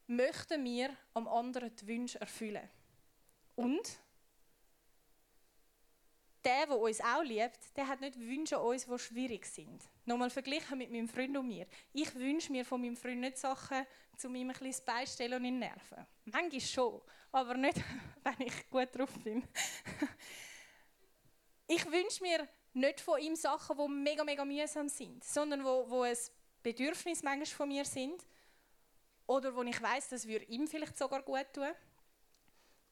möchten 0.07 0.65
wir 0.65 0.97
am 1.15 1.29
anderen 1.29 1.75
die 1.75 1.87
Wünsche 1.87 2.21
erfüllen. 2.21 2.69
Und 3.57 3.99
der, 6.45 6.67
der 6.67 6.79
uns 6.79 7.01
auch 7.01 7.23
liebt, 7.23 7.77
der 7.77 7.89
hat 7.89 8.01
nicht 8.01 8.19
Wünsche 8.19 8.57
an 8.59 8.65
uns, 8.65 8.87
die 8.87 8.99
schwierig 8.99 9.47
sind. 9.47 9.83
Nochmal 10.05 10.31
verglichen 10.31 10.79
mit 10.79 10.91
meinem 10.91 11.09
Freund 11.09 11.37
und 11.37 11.49
mir. 11.49 11.67
Ich 11.93 12.15
wünsche 12.15 12.53
mir 12.53 12.65
von 12.65 12.81
meinem 12.81 12.97
Freund 12.97 13.21
nicht 13.21 13.39
Sachen, 13.39 13.87
um 14.23 14.35
ihm 14.35 14.51
ein 14.51 14.57
bisschen 14.57 14.85
beistellen 14.85 15.35
und 15.35 15.45
ihn 15.45 15.59
nerven. 15.59 16.07
Manchmal 16.25 16.61
schon, 16.61 17.01
aber 17.33 17.55
nicht, 17.55 17.77
wenn 18.23 18.47
ich 18.47 18.71
gut 18.71 18.89
drauf 18.93 19.13
bin. 19.23 19.43
ich 21.67 21.85
wünsche 21.91 22.23
mir 22.23 22.49
nicht 22.75 23.01
von 23.01 23.21
ihm 23.21 23.37
Sachen, 23.37 23.77
die 23.77 23.89
mega, 23.89 24.25
mega 24.25 24.45
mühsam 24.45 24.89
sind, 24.89 25.25
sondern 25.25 25.65
wo, 25.65 25.89
wo 25.89 26.03
ein 26.03 26.17
Bedürfnis 26.63 27.23
manchmal 27.23 27.47
von 27.47 27.69
mir 27.69 27.85
sind 27.85 28.27
oder 29.27 29.55
wo 29.55 29.63
ich 29.63 29.81
weiß, 29.81 30.11
das 30.11 30.27
würde 30.27 30.45
ihm 30.47 30.67
vielleicht 30.67 30.99
sogar 30.99 31.23
gut 31.23 31.47
tun. 31.53 31.71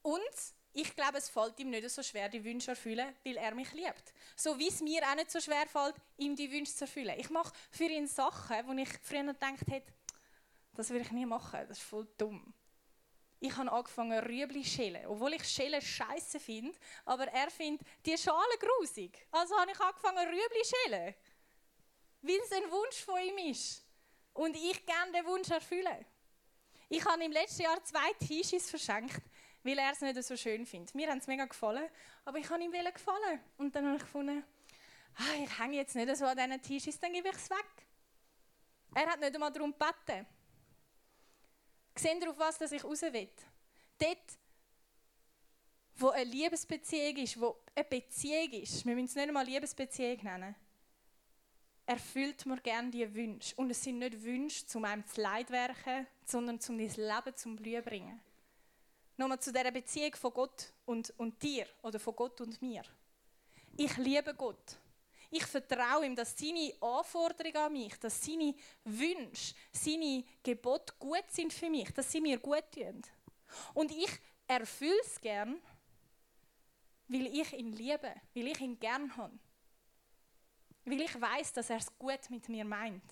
Und 0.01 0.53
ich 0.73 0.95
glaube, 0.95 1.19
es 1.19 1.29
fällt 1.29 1.59
ihm 1.59 1.69
nicht 1.69 1.87
so 1.89 2.01
schwer, 2.01 2.27
die 2.29 2.43
Wünsche 2.43 2.65
zu 2.65 2.71
erfüllen, 2.71 3.15
weil 3.23 3.37
er 3.37 3.53
mich 3.53 3.71
liebt. 3.73 4.13
So 4.35 4.57
wie 4.57 4.67
es 4.67 4.81
mir 4.81 5.03
auch 5.07 5.15
nicht 5.15 5.29
so 5.29 5.39
schwer 5.39 5.67
fällt, 5.67 5.95
ihm 6.17 6.35
die 6.35 6.51
Wünsche 6.51 6.73
zu 6.73 6.85
erfüllen. 6.85 7.19
Ich 7.19 7.29
mache 7.29 7.53
für 7.69 7.83
ihn 7.83 8.07
Sachen, 8.07 8.67
wo 8.67 8.73
ich 8.73 8.89
früher 9.03 9.23
gedacht 9.23 9.67
hätte, 9.69 9.93
das 10.75 10.89
will 10.89 11.01
ich 11.01 11.11
nie 11.11 11.27
machen, 11.27 11.59
das 11.67 11.77
ist 11.77 11.83
voll 11.83 12.07
dumm. 12.17 12.53
Ich 13.39 13.55
habe 13.55 13.71
angefangen 13.71 14.17
Rüebli 14.19 14.63
schälen, 14.63 15.05
obwohl 15.05 15.33
ich 15.33 15.43
Schälen 15.43 15.81
scheiße 15.81 16.39
finde, 16.39 16.77
aber 17.05 17.27
er 17.27 17.51
findet 17.51 17.85
die 18.05 18.17
Schale 18.17 18.57
grusig. 18.57 19.27
Also 19.31 19.55
habe 19.59 19.71
ich 19.71 19.79
angefangen 19.79 20.27
Rüebli 20.27 20.63
schälen, 20.63 21.13
weil 22.21 22.39
es 22.43 22.51
ein 22.51 22.71
Wunsch 22.71 23.03
von 23.03 23.19
ihm 23.19 23.51
ist 23.51 23.85
und 24.33 24.55
ich 24.55 24.83
gerne 24.85 25.11
den 25.11 25.25
Wunsch 25.25 25.51
erfüllen. 25.51 26.05
Ich 26.89 27.05
habe 27.05 27.23
im 27.23 27.31
letzten 27.31 27.63
Jahr 27.63 27.83
zwei 27.83 28.13
T-Shirts 28.25 28.69
verschenkt 28.69 29.21
weil 29.63 29.79
er 29.79 29.91
es 29.91 30.01
nicht 30.01 30.21
so 30.23 30.35
schön 30.35 30.65
findet. 30.65 30.93
Mir 30.93 31.09
haben 31.09 31.19
es 31.19 31.27
mega 31.27 31.45
gefallen, 31.45 31.89
aber 32.25 32.37
ich 32.37 32.49
habe 32.49 32.61
ihm 32.61 32.71
gefallen. 32.71 33.39
Und 33.57 33.75
dann 33.75 33.85
habe 33.85 33.95
ich 33.95 34.03
gefunden, 34.03 34.43
ah, 35.15 35.43
ich 35.43 35.59
hänge 35.59 35.77
jetzt 35.77 35.95
nicht 35.95 36.15
so 36.15 36.25
an 36.25 36.37
diesen 36.37 36.61
T-Shirts, 36.61 36.99
dann 36.99 37.13
gebe 37.13 37.29
ich 37.29 37.35
es 37.35 37.49
weg. 37.49 37.87
Er 38.95 39.07
hat 39.07 39.19
nicht 39.19 39.33
einmal 39.33 39.51
darum 39.51 39.73
gebeten. 39.73 40.25
Seht 41.95 42.21
ihr, 42.21 42.29
auf 42.29 42.37
was 42.37 42.57
dass 42.57 42.71
ich 42.71 42.83
raus 42.83 43.01
will? 43.01 43.29
Dort, 43.97 44.37
wo 45.95 46.09
eine 46.09 46.23
Liebesbeziehung 46.23 47.17
ist, 47.17 47.39
wo 47.39 47.57
eine 47.75 47.85
Beziehung 47.85 48.51
ist, 48.51 48.85
wir 48.85 48.95
müssen 48.95 49.05
es 49.05 49.15
nicht 49.15 49.27
einmal 49.27 49.45
Liebesbeziehung 49.45 50.23
nennen, 50.23 50.55
erfüllt 51.85 52.45
man 52.45 52.61
gerne 52.63 52.89
diese 52.89 53.13
Wünsche. 53.13 53.55
Und 53.55 53.69
es 53.69 53.83
sind 53.83 53.99
nicht 53.99 54.21
Wünsche, 54.23 54.65
um 54.75 54.85
einem 54.85 55.05
zu 55.05 55.21
Leid 55.21 55.51
werken, 55.51 56.07
sondern 56.25 56.59
um 56.67 56.77
dein 56.77 56.89
Leben 56.89 57.35
zum 57.35 57.55
Blühen 57.55 57.83
zu 57.83 57.89
bringen. 57.89 58.21
Nochmal 59.17 59.39
zu 59.39 59.51
dieser 59.51 59.71
Beziehung 59.71 60.15
von 60.15 60.33
Gott 60.33 60.73
und, 60.85 61.13
und 61.17 61.41
dir 61.41 61.67
oder 61.81 61.99
von 61.99 62.15
Gott 62.15 62.41
und 62.41 62.61
mir. 62.61 62.83
Ich 63.77 63.95
liebe 63.97 64.33
Gott. 64.33 64.77
Ich 65.29 65.45
vertraue 65.45 66.05
ihm, 66.05 66.15
dass 66.15 66.37
seine 66.37 66.73
Anforderungen 66.79 67.57
an 67.57 67.73
mich, 67.73 67.97
dass 67.99 68.23
seine 68.23 68.53
Wünsche, 68.83 69.55
seine 69.71 70.23
Gebote 70.43 70.93
gut 70.99 71.25
sind 71.29 71.51
für 71.51 71.69
mich, 71.69 71.91
dass 71.91 72.11
sie 72.11 72.21
mir 72.21 72.37
gut 72.37 72.63
tun. 72.71 73.01
Und 73.73 73.91
ich 73.91 74.11
erfülle 74.47 74.99
es 75.03 75.19
gern, 75.19 75.59
weil 77.07 77.27
ich 77.27 77.51
ihn 77.53 77.71
liebe, 77.71 78.13
weil 78.33 78.47
ich 78.47 78.61
ihn 78.61 78.79
gern 78.79 79.15
habe. 79.17 79.37
Weil 80.85 81.01
ich 81.01 81.19
weiß, 81.19 81.53
dass 81.53 81.69
er 81.69 81.77
es 81.77 81.97
gut 81.97 82.29
mit 82.29 82.47
mir 82.49 82.65
meint. 82.65 83.03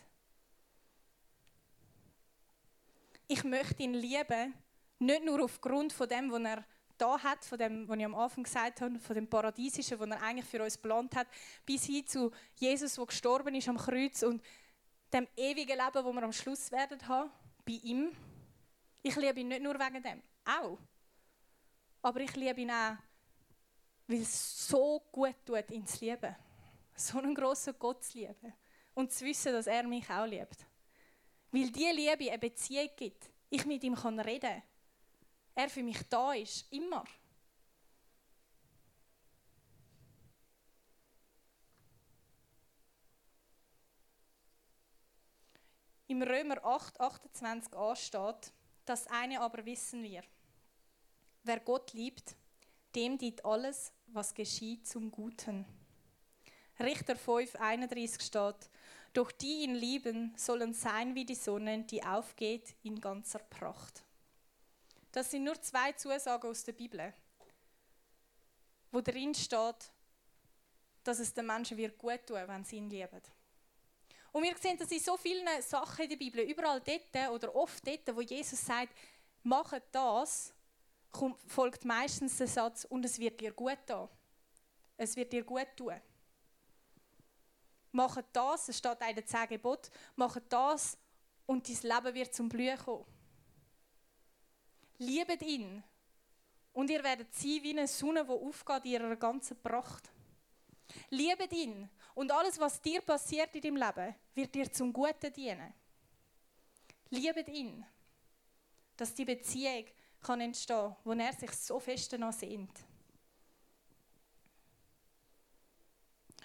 Ich 3.28 3.44
möchte 3.44 3.82
ihn 3.82 3.94
lieben, 3.94 4.54
nicht 5.02 5.26
nur 5.26 5.44
aufgrund 5.44 5.92
von 5.92 6.08
dem, 6.08 6.32
was 6.32 6.42
er 6.42 6.66
da 6.98 7.18
hat, 7.22 7.44
von 7.44 7.58
dem, 7.58 7.88
was 7.88 7.98
ich 7.98 8.06
am 8.06 8.16
Anfang 8.16 8.44
gesagt 8.44 8.82
habe, 8.82 9.00
von 9.00 9.16
dem 9.16 9.28
Paradiesischen, 9.28 10.00
was 10.00 10.10
er 10.10 10.22
eigentlich 10.22 10.46
für 10.46 10.64
uns 10.64 10.76
geplant 10.76 11.16
hat, 11.16 11.28
bis 11.66 11.86
hin 11.86 12.06
zu 12.06 12.32
Jesus, 12.56 12.96
der 12.96 13.06
gestorben 13.08 13.56
ist 13.56 13.68
am 13.68 13.78
Kreuz 13.78 14.22
und 14.22 14.44
dem 15.12 15.28
ewigen 15.36 15.78
Leben, 15.78 15.92
das 15.94 16.06
wir 16.06 16.24
am 16.24 16.32
Schluss 16.32 16.72
werden 16.72 17.06
haben, 17.08 17.32
bei 17.66 17.80
ihm. 17.84 18.12
Ich 19.02 19.16
liebe 19.16 19.40
ihn 19.40 19.48
nicht 19.48 19.64
nur 19.64 19.74
wegen 19.80 20.04
dem, 20.04 20.22
auch. 20.46 20.78
Aber 22.04 22.20
ich 22.20 22.36
liebe 22.36 22.62
ihn 22.62 22.72
auch, 22.72 22.98
weil 24.08 24.22
es 24.22 24.68
so 24.68 25.02
gut 25.12 25.36
tut, 25.44 25.70
ihn 25.72 25.86
zu 25.88 26.06
lieben. 26.06 26.36
So 26.96 27.18
einen 27.18 27.34
grossen 27.34 27.74
Gott 27.80 28.04
zu 28.04 28.20
lieben. 28.20 28.54
Und 28.94 29.12
zu 29.12 29.26
wissen, 29.26 29.54
dass 29.54 29.68
er 29.68 29.84
mich 29.84 30.08
auch 30.10 30.26
liebt. 30.26 30.68
Weil 31.52 31.72
diese 31.72 31.92
Liebe 31.92 32.30
eine 32.30 32.38
Beziehung 32.38 32.90
gibt. 32.96 33.32
Ich 33.50 33.66
mit 33.66 33.84
ihm 33.84 33.96
kann 33.96 34.20
reden 34.20 34.62
er 35.62 35.70
für 35.70 35.84
mich 35.84 36.02
da 36.10 36.34
ist, 36.34 36.66
immer. 36.72 37.04
Im 46.08 46.24
Römer 46.24 46.66
8, 46.66 47.00
28a 47.00 47.96
steht, 47.96 48.52
das 48.86 49.06
eine 49.08 49.40
aber 49.40 49.64
wissen 49.66 50.02
wir. 50.04 50.24
Wer 51.44 51.60
Gott 51.60 51.94
liebt, 51.94 52.36
dem 52.96 53.20
dient 53.20 53.46
alles, 53.46 53.94
was 54.08 54.34
geschieht, 54.34 54.88
zum 54.88 55.12
Guten. 55.12 55.66
Richter 56.80 57.16
5, 57.16 57.56
31 57.56 58.26
steht, 58.26 58.70
doch 59.14 59.32
die 59.32 59.62
ihn 59.64 59.76
lieben, 59.76 60.34
sollen 60.36 60.74
sein 60.74 61.14
wie 61.14 61.26
die 61.26 61.36
Sonne, 61.36 61.84
die 61.84 62.04
aufgeht 62.04 62.76
in 62.82 63.00
ganzer 63.00 63.40
Pracht. 63.40 64.04
Das 65.12 65.30
sind 65.30 65.44
nur 65.44 65.62
zwei 65.62 65.92
Zusagen 65.94 66.50
aus 66.50 66.64
der 66.64 66.72
Bibel, 66.74 67.14
wo 68.92 69.02
drin 69.02 69.36
steht, 69.36 69.92
dass 71.04 71.20
es 71.20 71.34
den 71.34 71.46
Menschen 71.46 71.78
wird 71.78 71.98
gut 71.98 72.26
tun, 72.26 72.48
wenn 72.48 72.64
sie 72.64 72.78
ihn 72.78 72.90
lieben. 72.90 73.22
Und 74.32 74.44
wir 74.44 74.58
sehen 74.58 74.78
das 74.78 74.92
in 74.92 75.00
so 75.00 75.18
vielen 75.18 75.62
Sachen 75.62 76.04
in 76.04 76.10
der 76.10 76.18
Bibel, 76.18 76.42
überall 76.42 76.80
dort 76.82 77.32
oder 77.32 77.54
oft 77.54 77.86
dort, 77.86 78.16
wo 78.16 78.22
Jesus 78.22 78.62
sagt, 78.62 78.96
macht 79.44 79.84
das, 79.92 80.54
folgt 81.48 81.84
meistens 81.84 82.38
der 82.38 82.48
Satz, 82.48 82.86
und 82.86 83.04
es 83.04 83.20
wird 83.20 83.42
dir 83.42 83.52
gut 83.52 83.80
tun. 83.86 84.08
Es 84.96 85.16
wird 85.16 85.34
dir 85.34 85.44
gut 85.44 85.68
tun. 85.76 86.00
Macht 87.92 88.26
das, 88.32 88.70
es 88.70 88.78
steht 88.78 89.02
in 89.02 89.16
den 89.16 89.28
zehn 89.28 89.60
macht 90.16 90.44
das 90.48 90.98
und 91.46 91.68
dein 91.68 91.92
Leben 91.92 92.16
wird 92.16 92.34
zum 92.34 92.48
Blühen 92.48 92.78
kommen. 92.78 93.11
Liebet 95.02 95.42
ihn 95.42 95.84
und 96.74 96.90
ihr 96.92 97.04
werdet 97.04 97.34
sein 97.34 97.60
wie 97.64 97.72
eine 97.72 97.88
Sonne, 97.88 98.24
die 98.24 98.30
aufgeht 98.30 98.86
in 98.86 98.92
ihrer 98.92 99.16
ganzen 99.16 99.60
Pracht. 99.60 100.12
Liebet 101.10 101.52
ihn 101.54 101.90
und 102.14 102.32
alles, 102.32 102.60
was 102.60 102.80
dir 102.80 103.02
passiert 103.02 103.56
in 103.56 103.62
deinem 103.62 103.78
Leben, 103.78 104.16
wird 104.36 104.54
dir 104.54 104.72
zum 104.72 104.94
Guten 104.94 105.34
dienen. 105.34 105.74
Liebet 107.10 107.48
ihn, 107.50 107.84
dass 108.96 109.16
die 109.16 109.26
Beziehung 109.26 109.86
kann 110.22 110.40
entstehen, 110.40 110.96
wo 111.04 111.14
er 111.14 111.34
sich 111.34 111.52
so 111.54 111.80
fest 111.80 112.14
danach 112.14 112.34
sehnt. 112.34 112.86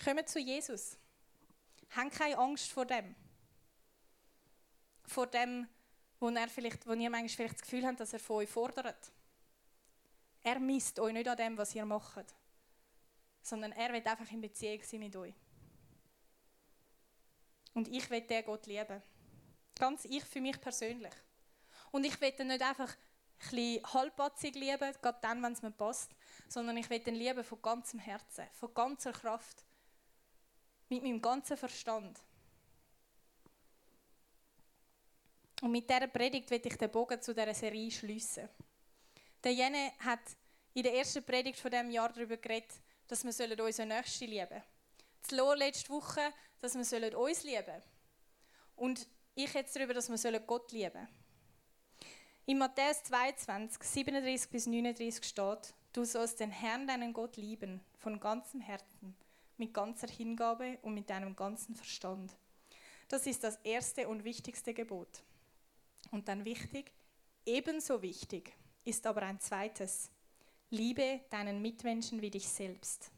Kommt 0.02 0.28
zu 0.30 0.38
Jesus. 0.38 0.96
Habt 1.94 2.12
keine 2.12 2.38
Angst 2.38 2.72
vor 2.72 2.86
dem. 2.86 3.14
Vor 5.04 5.26
dem, 5.26 5.68
wo, 6.26 6.30
er 6.30 6.48
vielleicht, 6.48 6.86
wo 6.86 6.92
ihr 6.92 7.08
manchmal 7.08 7.28
vielleicht 7.28 7.54
das 7.54 7.62
Gefühl 7.62 7.86
habt, 7.86 8.00
dass 8.00 8.12
er 8.12 8.18
von 8.18 8.36
euch 8.36 8.48
fordert. 8.48 9.12
Er 10.42 10.58
misst 10.58 10.98
euch 10.98 11.12
nicht 11.12 11.28
an 11.28 11.36
dem, 11.36 11.56
was 11.56 11.74
ihr 11.74 11.84
macht, 11.84 12.34
sondern 13.42 13.72
er 13.72 13.92
will 13.92 14.06
einfach 14.06 14.30
in 14.32 14.40
Beziehung 14.40 14.82
sein 14.82 15.00
mit 15.00 15.14
euch. 15.14 15.34
Und 17.74 17.88
ich 17.88 18.10
will 18.10 18.22
den 18.22 18.44
Gott 18.44 18.66
lieben. 18.66 19.02
Ganz 19.76 20.04
ich 20.04 20.24
für 20.24 20.40
mich 20.40 20.60
persönlich. 20.60 21.12
Und 21.92 22.04
ich 22.04 22.20
will 22.20 22.34
ihn 22.38 22.48
nicht 22.48 22.62
einfach 22.62 22.90
ein 22.90 23.50
bisschen 23.50 23.92
halbpatzig 23.92 24.54
lieben, 24.54 24.94
gerade 25.02 25.18
dann, 25.20 25.42
wenn 25.42 25.52
es 25.52 25.62
mir 25.62 25.70
passt, 25.70 26.10
sondern 26.48 26.76
ich 26.76 26.90
will 26.90 27.06
ihn 27.06 27.14
lieben 27.14 27.44
von 27.44 27.62
ganzem 27.62 28.00
Herzen, 28.00 28.46
von 28.52 28.74
ganzer 28.74 29.12
Kraft, 29.12 29.64
mit 30.88 31.02
meinem 31.02 31.20
ganzen 31.22 31.56
Verstand. 31.56 32.18
Und 35.62 35.72
mit 35.72 35.88
dieser 35.88 36.06
Predigt 36.06 36.50
will 36.50 36.60
ich 36.62 36.76
den 36.76 36.90
Bogen 36.90 37.20
zu 37.20 37.34
dieser 37.34 37.54
Serie 37.54 37.90
schließen. 37.90 38.48
Der 39.42 39.52
Jene 39.52 39.92
hat 40.00 40.20
in 40.74 40.82
der 40.82 40.94
ersten 40.94 41.24
Predigt 41.24 41.58
von 41.58 41.70
diesem 41.70 41.90
Jahr 41.90 42.12
darüber 42.12 42.36
geredet, 42.36 42.70
dass 43.08 43.24
wir 43.24 43.64
unseren 43.64 43.88
Nächsten 43.88 44.26
lieben 44.26 44.48
sollen. 44.48 44.62
Das 45.22 45.30
Lo 45.30 45.54
letzte 45.54 45.88
Woche, 45.88 46.20
dass 46.60 46.74
wir 46.74 46.80
uns 47.14 47.42
lieben 47.44 47.64
sollen. 47.64 47.82
Und 48.76 49.08
ich 49.34 49.52
jetzt 49.54 49.74
darüber, 49.74 49.94
dass 49.94 50.10
wir 50.10 50.40
Gott 50.40 50.72
lieben 50.72 50.92
sollen. 50.92 51.08
In 52.48 52.58
Matthäus 52.58 53.02
22, 53.04 53.82
37 53.82 54.50
bis 54.50 54.66
39 54.66 55.24
steht, 55.24 55.74
du 55.92 56.04
sollst 56.04 56.38
den 56.38 56.50
Herrn, 56.50 56.86
deinen 56.86 57.12
Gott 57.12 57.36
lieben, 57.36 57.80
von 57.98 58.20
ganzem 58.20 58.60
Herzen, 58.60 59.16
mit 59.56 59.74
ganzer 59.74 60.06
Hingabe 60.06 60.78
und 60.82 60.94
mit 60.94 61.10
deinem 61.10 61.34
ganzen 61.34 61.74
Verstand. 61.74 62.36
Das 63.08 63.26
ist 63.26 63.42
das 63.42 63.56
erste 63.64 64.06
und 64.06 64.22
wichtigste 64.22 64.74
Gebot. 64.74 65.22
Und 66.10 66.28
dann 66.28 66.44
wichtig, 66.44 66.92
ebenso 67.44 68.00
wichtig 68.02 68.52
ist 68.84 69.06
aber 69.06 69.22
ein 69.22 69.40
zweites. 69.40 70.10
Liebe 70.70 71.20
deinen 71.30 71.62
Mitmenschen 71.62 72.20
wie 72.20 72.30
dich 72.30 72.48
selbst. 72.48 73.10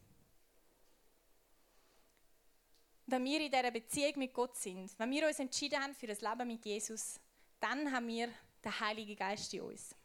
Wenn 3.07 3.25
wir 3.25 3.41
in 3.41 3.51
dieser 3.51 3.71
Beziehung 3.71 4.19
mit 4.19 4.33
Gott 4.33 4.55
sind, 4.55 4.97
wenn 4.99 5.09
wir 5.09 5.27
uns 5.27 5.39
entschieden 5.39 5.81
haben 5.81 5.95
für 5.95 6.07
das 6.07 6.21
Leben 6.21 6.47
mit 6.47 6.63
Jesus, 6.63 7.19
dann 7.59 7.91
haben 7.91 8.07
wir 8.07 8.29
den 8.63 8.79
Heiligen 8.79 9.15
Geist 9.15 9.53
in 9.53 9.61
uns. 9.61 9.95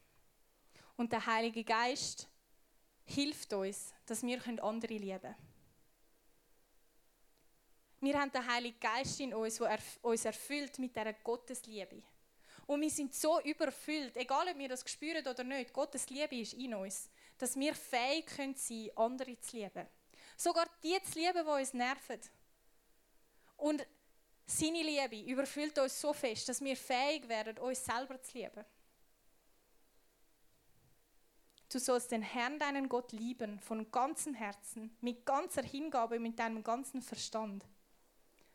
Und 0.97 1.11
der 1.11 1.25
Heilige 1.25 1.63
Geist 1.63 2.27
hilft 3.05 3.53
uns, 3.53 3.93
dass 4.05 4.23
wir 4.23 4.41
andere 4.63 4.93
lieben 4.93 5.21
können. 5.21 5.35
Wir 8.01 8.19
haben 8.19 8.31
den 8.31 8.47
Heiligen 8.47 8.79
Geist 8.79 9.19
in 9.19 9.33
uns, 9.33 9.57
der 9.57 9.79
uns 10.01 10.25
erfüllt 10.25 10.79
mit 10.79 10.95
dieser 10.95 11.13
Gottesliebe. 11.13 12.03
Und 12.67 12.81
wir 12.81 12.89
sind 12.89 13.13
so 13.13 13.39
überfüllt, 13.41 14.15
egal 14.17 14.47
ob 14.47 14.57
wir 14.57 14.69
das 14.69 14.83
spüren 14.89 15.25
oder 15.27 15.43
nicht, 15.43 15.71
Gottes 15.71 16.09
Liebe 16.09 16.37
ist 16.37 16.53
in 16.53 16.73
uns, 16.73 17.09
dass 17.37 17.55
wir 17.55 17.75
fähig 17.75 18.29
sein 18.29 18.55
können 18.55 18.91
andere 18.95 19.39
zu 19.39 19.57
lieben. 19.57 19.87
Sogar 20.35 20.67
die 20.83 20.97
zu 21.03 21.19
lieben, 21.19 21.45
die 21.45 21.61
uns 21.61 21.73
nerven. 21.73 22.19
Und 23.57 23.85
seine 24.47 24.83
Liebe 24.83 25.31
überfüllt 25.31 25.77
uns 25.79 25.99
so 25.99 26.13
fest, 26.13 26.49
dass 26.49 26.61
wir 26.61 26.75
fähig 26.75 27.27
werden, 27.27 27.57
uns 27.59 27.85
selber 27.85 28.21
zu 28.21 28.37
lieben. 28.37 28.65
Du 31.71 31.79
sollst 31.79 32.11
den 32.11 32.21
Herrn, 32.21 32.59
deinen 32.59 32.89
Gott, 32.89 33.11
lieben 33.11 33.59
von 33.59 33.91
ganzem 33.91 34.33
Herzen, 34.33 34.95
mit 35.01 35.25
ganzer 35.25 35.63
Hingabe, 35.63 36.19
mit 36.19 36.39
deinem 36.39 36.63
ganzen 36.63 37.01
Verstand. 37.01 37.65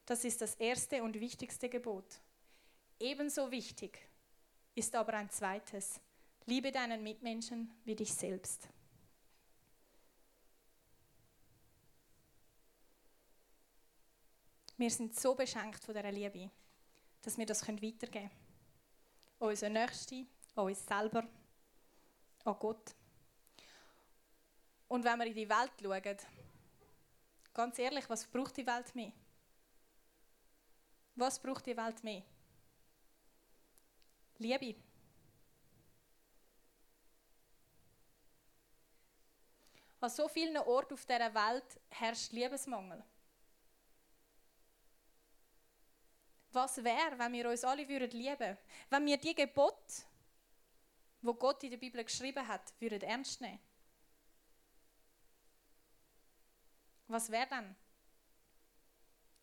Das 0.07 0.25
ist 0.25 0.41
das 0.41 0.55
erste 0.55 1.03
und 1.03 1.19
wichtigste 1.21 1.69
Gebot. 1.69 2.21
Ebenso 3.01 3.51
wichtig 3.51 3.99
ist 4.75 4.95
aber 4.95 5.15
ein 5.15 5.31
zweites. 5.31 5.99
Liebe 6.45 6.71
deinen 6.71 7.03
Mitmenschen 7.03 7.73
wie 7.85 7.97
dich 7.97 8.13
selbst. 8.13 8.69
Wir 14.77 14.91
sind 14.91 15.19
so 15.19 15.35
beschenkt 15.35 15.83
von 15.83 15.95
dieser 15.95 16.13
Liebe, 16.13 16.51
dass 17.23 17.39
wir 17.39 17.47
das 17.47 17.67
weitergeben 17.67 18.11
können. 18.13 18.31
An 19.39 19.49
unsere 19.49 19.73
Nächsten, 19.73 20.27
an 20.55 20.67
uns 20.67 20.87
selber, 20.87 21.27
an 22.45 22.57
Gott. 22.59 22.95
Und 24.89 25.05
wenn 25.05 25.19
wir 25.19 25.27
in 25.27 25.35
die 25.35 25.49
Welt 25.49 25.73
schauen, 25.81 26.17
ganz 27.55 27.79
ehrlich, 27.79 28.09
was 28.11 28.27
braucht 28.27 28.59
die 28.59 28.67
Welt 28.67 28.95
mehr? 28.95 29.13
Was 31.15 31.39
braucht 31.39 31.65
die 31.65 31.77
Welt 31.77 32.05
mehr? 32.05 32.23
Liebe. 34.41 34.75
An 40.01 40.09
so 40.09 40.29
vielen 40.29 40.57
Orten 40.57 40.95
auf 40.95 41.05
dieser 41.05 41.35
Welt 41.35 41.79
herrscht 41.91 42.33
Liebesmangel. 42.33 43.05
Was 46.53 46.83
wäre, 46.83 47.19
wenn 47.19 47.33
wir 47.35 47.51
uns 47.51 47.65
alle 47.65 47.87
würden 47.87 48.11
lieben 48.11 48.57
Wenn 48.89 49.07
wir 49.07 49.19
die 49.19 49.35
Gebote, 49.35 50.03
wo 51.21 51.35
Gott 51.35 51.63
in 51.63 51.71
der 51.71 51.77
Bibel 51.77 52.03
geschrieben 52.03 52.49
hat, 52.49 52.73
würden 52.81 53.03
ernst 53.03 53.43
nehmen? 53.43 53.61
Was 57.09 57.31
wäre 57.31 57.47
dann? 57.47 57.77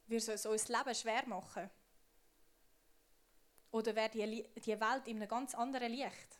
Würde 0.07 0.33
es 0.33 0.45
uns 0.45 0.67
Leben 0.67 0.95
schwer 0.95 1.27
machen? 1.27 1.69
Oder 3.71 3.95
wäre 3.95 4.09
die, 4.09 4.47
die 4.59 4.79
Welt 4.79 5.07
in 5.07 5.17
einem 5.17 5.27
ganz 5.27 5.53
anderen 5.55 5.91
Licht? 5.91 6.39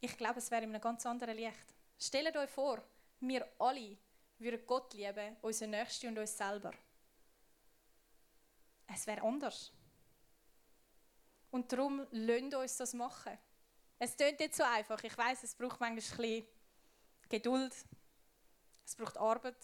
Ich 0.00 0.16
glaube, 0.16 0.38
es 0.38 0.50
wäre 0.50 0.62
in 0.62 0.70
einem 0.70 0.80
ganz 0.80 1.04
anderen 1.06 1.36
Licht. 1.36 1.74
Stellt 1.98 2.36
euch 2.36 2.50
vor, 2.50 2.82
wir 3.20 3.46
alle 3.58 3.96
würden 4.38 4.66
Gott 4.66 4.92
lieben, 4.94 5.36
unsere 5.42 5.70
Nächsten 5.70 6.08
und 6.08 6.18
uns 6.18 6.36
selber. 6.36 6.72
Es 8.86 9.06
wäre 9.06 9.22
anders. 9.22 9.72
Und 11.50 11.72
darum 11.72 12.06
lasst 12.10 12.54
uns 12.54 12.76
das 12.76 12.94
machen. 12.94 13.38
Es 13.98 14.16
klingt 14.16 14.40
nicht 14.40 14.54
so 14.54 14.62
einfach. 14.62 15.02
Ich 15.02 15.16
weiß, 15.16 15.42
es 15.42 15.54
braucht 15.54 15.80
manchmal 15.80 15.90
ein 15.90 15.96
bisschen 15.96 16.46
Geduld. 17.28 17.74
Es 18.84 18.94
braucht 18.94 19.16
Arbeit. 19.16 19.56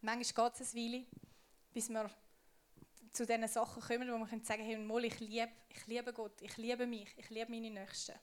Manchmal 0.00 0.50
geht 0.50 0.60
es 0.60 0.74
eine 0.74 0.82
Weile, 0.82 1.06
bis 1.72 1.88
wir 1.88 2.10
zu 3.16 3.26
diesen 3.26 3.48
Sachen 3.48 3.82
kommen, 3.82 4.12
wo 4.12 4.18
wir 4.18 4.44
sagen 4.44 4.64
hey, 4.64 4.76
mal, 4.76 5.04
ich, 5.04 5.18
liebe, 5.20 5.50
ich 5.68 5.86
liebe 5.86 6.12
Gott, 6.12 6.40
ich 6.42 6.56
liebe 6.56 6.86
mich, 6.86 7.12
ich 7.16 7.30
liebe 7.30 7.50
meine 7.50 7.70
Nächsten. 7.70 8.14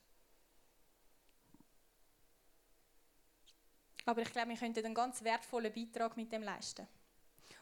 Aber 4.06 4.22
ich 4.22 4.32
glaube, 4.32 4.50
wir 4.50 4.58
könnten 4.58 4.86
einen 4.86 4.94
ganz 4.94 5.24
wertvollen 5.24 5.74
Beitrag 5.74 6.16
mit 6.18 6.32
dem 6.32 6.44
leisten. 6.44 6.88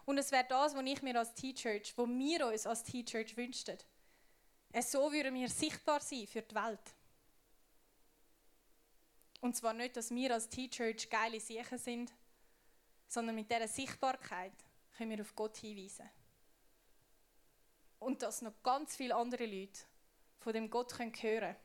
Und 0.05 0.17
es 0.17 0.31
wäre 0.31 0.45
das, 0.47 0.75
was 0.75 0.83
ich 0.83 1.01
mir 1.01 1.17
als 1.17 1.33
T-Church, 1.35 1.93
wo 1.95 2.07
wir 2.07 2.47
uns 2.47 2.65
als 2.65 2.83
T-Church 2.83 3.37
wünschten. 3.37 3.77
So 4.81 5.11
würden 5.11 5.35
wir 5.35 5.49
sichtbar 5.49 5.99
sein 6.01 6.27
für 6.27 6.41
die 6.41 6.55
Welt. 6.55 6.95
Und 9.41 9.55
zwar 9.55 9.73
nicht, 9.73 9.95
dass 9.95 10.11
wir 10.11 10.33
als 10.33 10.49
T-Church 10.49 11.09
geile 11.09 11.39
Siechen 11.39 11.77
sind, 11.77 12.11
sondern 13.07 13.35
mit 13.35 13.49
dieser 13.49 13.67
Sichtbarkeit 13.67 14.53
können 14.97 15.11
wir 15.11 15.21
auf 15.21 15.35
Gott 15.35 15.57
hinweisen. 15.57 16.09
Und 18.01 18.23
dass 18.23 18.41
noch 18.41 18.63
ganz 18.63 18.95
viele 18.95 19.15
andere 19.15 19.45
Leute 19.45 19.79
von 20.39 20.53
dem 20.53 20.71
Gott 20.71 20.97
hören 20.97 21.11
können. 21.11 21.55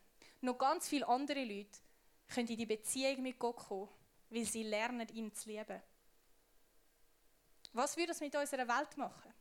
Noch 0.43 0.59
ganz 0.59 0.87
viele 0.87 1.09
andere 1.09 1.43
Leute 1.43 1.81
können 2.29 2.49
in 2.49 2.59
die 2.59 2.67
Beziehung 2.67 3.23
mit 3.23 3.39
Gott 3.39 3.57
kommen, 3.57 3.89
weil 4.29 4.45
sie 4.45 4.63
lernen, 4.63 5.09
ihn 5.09 5.33
zu 5.33 5.49
lieben. 5.49 5.81
Was 7.73 7.97
würde 7.97 8.09
das 8.09 8.21
mit 8.21 8.37
unserer 8.37 8.69
Welt 8.69 8.97
machen? 8.99 9.33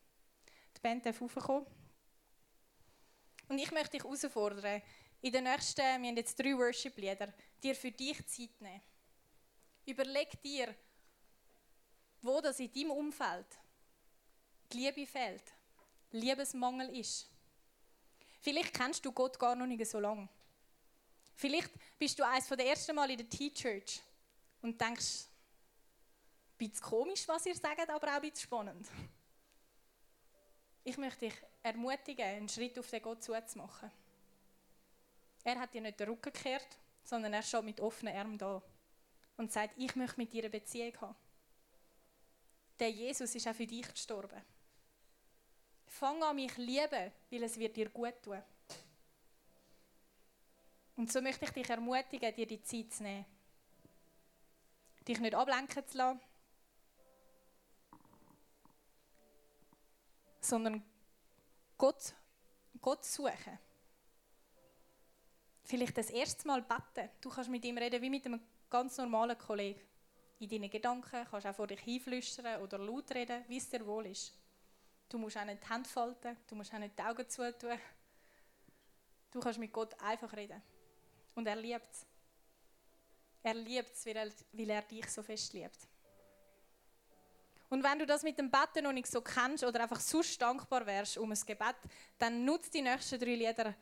Die 0.76 0.80
Band 0.80 1.06
darf 1.06 1.22
raufkommen. 1.22 1.66
Und 3.50 3.60
ich 3.60 3.72
möchte 3.72 3.98
dich 3.98 4.04
herausfordern, 4.04 4.82
in 5.22 5.34
den 5.34 5.44
nächsten, 5.44 5.82
wir 5.82 6.10
haben 6.10 6.18
jetzt 6.18 6.40
drei 6.40 6.58
Worship-Lieder, 6.58 7.34
dir 7.62 7.76
für 7.76 7.92
dich 7.92 8.26
Zeit 8.26 8.62
nehmen. 8.62 8.82
Überleg 9.86 10.42
dir, 10.42 10.74
wo 12.22 12.40
das 12.40 12.60
in 12.60 12.72
deinem 12.72 12.92
Umfeld 12.92 13.48
die 14.72 14.78
Liebe 14.78 15.06
fehlt, 15.06 15.55
Liebesmangel 16.12 16.96
ist. 16.98 17.30
Vielleicht 18.41 18.74
kennst 18.74 19.04
du 19.06 19.12
Gott 19.12 19.39
gar 19.39 19.56
noch 19.56 19.65
nicht 19.65 19.86
so 19.86 20.00
lange. 20.00 20.30
Vielleicht 21.36 21.72
bist 21.98 22.18
du 22.18 22.26
eines 22.26 22.48
der 22.48 22.65
ersten 22.65 22.96
Mal 22.96 23.10
in 23.12 23.18
der 23.18 23.30
T-Church 23.30 24.02
und 24.62 24.80
denkst, 24.80 25.26
ein 26.54 26.58
bisschen 26.58 26.82
komisch, 26.82 27.28
was 27.28 27.46
ihr 27.46 27.56
sagt, 27.56 27.89
aber 27.89 28.08
auch 28.08 28.13
ein 28.13 28.22
bisschen 28.22 28.44
spannend. 28.44 28.88
Ich 30.84 30.98
möchte 30.98 31.26
dich 31.26 31.34
ermutigen, 31.63 32.26
einen 32.26 32.50
Schritt 32.50 32.78
auf 32.80 32.89
den 32.89 33.02
Gott 33.02 33.24
zuzumachen. 33.24 33.91
Er 35.44 35.60
hat 35.60 35.74
dir 35.74 35.82
nicht 35.82 36.00
den 36.00 36.10
Rücken 36.10 36.32
gekehrt, 36.32 36.68
sondern 37.04 37.34
er 37.34 37.44
steht 37.44 37.63
mit 37.63 37.80
offenen 37.82 38.15
Armen 38.15 38.38
da 38.38 38.62
und 39.38 39.52
sagt, 39.52 39.74
ich 39.78 39.96
möchte 39.96 40.18
mit 40.18 40.32
dir 40.32 40.44
eine 40.44 40.50
Beziehung 40.50 40.96
haben. 41.02 41.15
Der 42.80 42.91
Jesus 42.91 43.34
ist 43.36 43.48
auch 43.48 43.56
für 43.56 43.68
dich 43.68 43.88
gestorben. 43.88 44.41
Fang 45.88 46.21
an, 46.24 46.36
mich 46.36 46.56
lieben, 46.58 47.12
weil 47.30 47.43
es 47.43 47.58
wird 47.58 47.76
dir 47.76 47.89
gut 47.89 48.21
tun. 48.21 48.41
Und 50.98 51.12
so 51.12 51.21
möchte 51.21 51.45
ich 51.45 51.52
dich 51.52 51.69
ermutigen, 51.69 52.34
dir 52.34 52.48
die 52.48 52.62
Zeit 52.62 52.93
zu 52.93 53.04
nehmen. 53.04 53.26
Dich 55.08 55.19
nicht 55.19 55.36
ablenken 55.36 55.86
zu 55.86 55.98
lassen, 55.98 56.19
sondern 60.45 60.84
Gott, 61.78 62.13
Gott 62.82 63.04
suchen. 63.04 63.60
Vielleicht 65.63 65.98
das 65.98 66.10
erste 66.10 66.48
Mal 66.48 66.62
beten. 66.62 67.10
Du 67.21 67.30
kannst 67.30 67.50
mit 67.50 67.65
ihm 67.65 67.78
reden 67.78 68.02
wie 68.02 68.10
mit 68.10 68.26
einem 68.26 68.39
ganz 68.69 68.98
normalen 68.98 69.38
Kollegen. 69.38 69.82
In 70.39 70.50
deinen 70.50 70.69
Gedanken 70.69 71.26
kannst 71.30 71.45
du 71.45 71.50
auch 71.50 71.56
vor 71.56 71.67
dich 71.67 71.80
hinflüstern 71.80 72.62
oder 72.62 72.78
laut 72.78 73.12
reden, 73.12 73.43
wie 73.48 73.58
es 73.58 73.69
dir 73.69 73.86
wohl 73.86 74.06
ist. 74.08 74.34
Du 75.10 75.18
musst 75.18 75.38
auch 75.38 75.46
nicht 75.46 75.63
die 75.63 75.70
Hände 75.70 75.88
falten, 75.88 76.38
du 76.48 76.56
musst 76.56 76.74
auch 76.74 76.80
nicht 76.80 76.98
die 76.98 77.04
Augen 77.04 77.30
zutun. 77.30 77.80
Du 79.32 79.39
kannst 79.39 79.60
mit 79.60 79.72
Gott 79.72 80.00
einfach 80.02 80.32
reden. 80.34 80.62
Und 81.36 81.48
er 81.48 81.56
liebt 81.56 81.91
es. 81.91 82.06
Er 83.44 83.54
liebt 83.54 83.94
es, 83.94 84.06
weil 84.06 84.15
er, 84.15 84.32
weil 84.54 84.70
er 84.70 84.82
dich 84.82 85.08
so 85.10 85.22
fest 85.22 85.54
liebt. 85.54 85.88
Und 87.70 87.84
wenn 87.84 88.00
du 88.00 88.06
das 88.06 88.24
mit 88.24 88.39
dem 88.39 88.50
Betten 88.50 88.84
noch 88.84 88.94
nicht 88.94 89.08
so 89.08 89.22
kennst 89.22 89.63
oder 89.63 89.82
einfach 89.82 90.00
sonst 90.00 90.41
dankbar 90.41 90.86
wärst 90.86 91.18
um 91.18 91.32
ein 91.32 91.39
Gebet, 91.46 91.76
dann 92.18 92.46
nutze 92.46 92.72
die 92.72 92.82
nächsten 92.82 93.20
drei 93.20 93.36
Lieder 93.36 93.76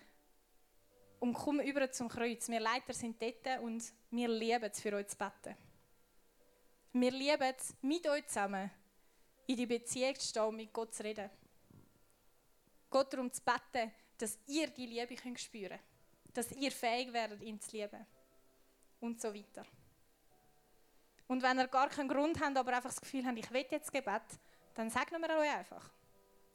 und 1.19 1.33
komm 1.33 1.59
über 1.59 1.89
zum 1.91 2.09
Kreuz. 2.09 2.49
Wir 2.49 2.59
Leiter 2.59 2.93
sind 2.93 3.21
dort 3.21 3.59
und 3.62 3.83
wir 4.09 4.27
lieben 4.27 4.63
es, 4.63 4.81
für 4.81 4.93
euch 4.93 5.07
zu 5.07 5.17
beten. 5.17 5.55
Wir 6.93 7.12
lieben 7.12 7.53
es, 7.55 7.75
mit 7.81 8.07
euch 8.07 8.25
zusammen 8.27 8.71
in 9.47 9.58
die 9.58 9.65
Beziehung 9.65 10.15
zu 10.15 10.27
stehen 10.27 10.56
mit 10.56 10.73
Gott 10.73 10.93
zu 10.93 11.03
reden. 11.03 11.29
Gott 12.89 13.12
darum 13.13 13.32
zu 13.32 13.41
beten, 13.41 13.91
dass 14.17 14.38
ihr 14.47 14.67
die 14.67 14.86
Liebe 14.86 15.15
könnt 15.15 15.39
spüren. 15.39 15.79
Dass 16.34 16.51
ihr 16.51 16.71
fähig 16.71 17.12
werdet, 17.12 17.41
ihn 17.41 17.60
zu 17.60 17.75
lieben. 17.75 18.06
Und 18.99 19.19
so 19.19 19.34
weiter. 19.34 19.65
Und 21.27 21.41
wenn 21.41 21.60
ihr 21.60 21.67
gar 21.67 21.89
keinen 21.89 22.08
Grund 22.08 22.39
habt, 22.39 22.58
aber 22.58 22.73
einfach 22.73 22.89
das 22.89 23.01
Gefühl 23.01 23.25
habt, 23.25 23.38
ich 23.38 23.51
will 23.51 23.65
jetzt 23.69 23.91
Gebet, 23.91 24.21
dann 24.75 24.89
segnen 24.89 25.21
wir 25.21 25.38
euch 25.38 25.49
einfach. 25.49 25.89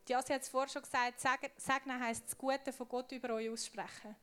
Die 0.06 0.14
Asi 0.14 0.32
hat 0.32 0.42
es 0.42 0.48
vorher 0.48 0.68
schon 0.68 0.82
gesagt, 0.82 1.20
segnen 1.56 2.00
heisst 2.00 2.24
das 2.26 2.38
Gute 2.38 2.72
von 2.72 2.88
Gott 2.88 3.12
über 3.12 3.34
euch 3.34 3.50
aussprechen. 3.50 4.16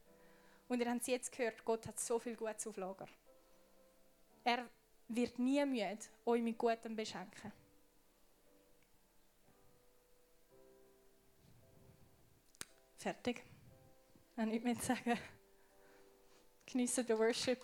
Und 0.68 0.80
ihr 0.80 0.90
habt 0.90 1.02
es 1.02 1.08
jetzt 1.08 1.32
gehört, 1.32 1.64
Gott 1.64 1.86
hat 1.86 2.00
so 2.00 2.18
viel 2.18 2.36
Gutes 2.36 2.66
auf 2.66 2.78
Lager. 2.78 3.08
Er 4.44 4.68
wird 5.08 5.38
nie 5.38 5.64
müde, 5.66 6.00
euch 6.26 6.42
mit 6.42 6.58
Gutem 6.58 6.96
beschenken. 6.96 7.52
Fertig. 13.06 13.44
Ich 14.32 14.38
habe 14.40 14.50
nichts 14.50 14.66
mehr 14.66 14.80
zu 14.80 14.86
sagen. 14.88 15.20
Geniessen 16.66 17.06
den 17.06 17.20
Worship. 17.20 17.64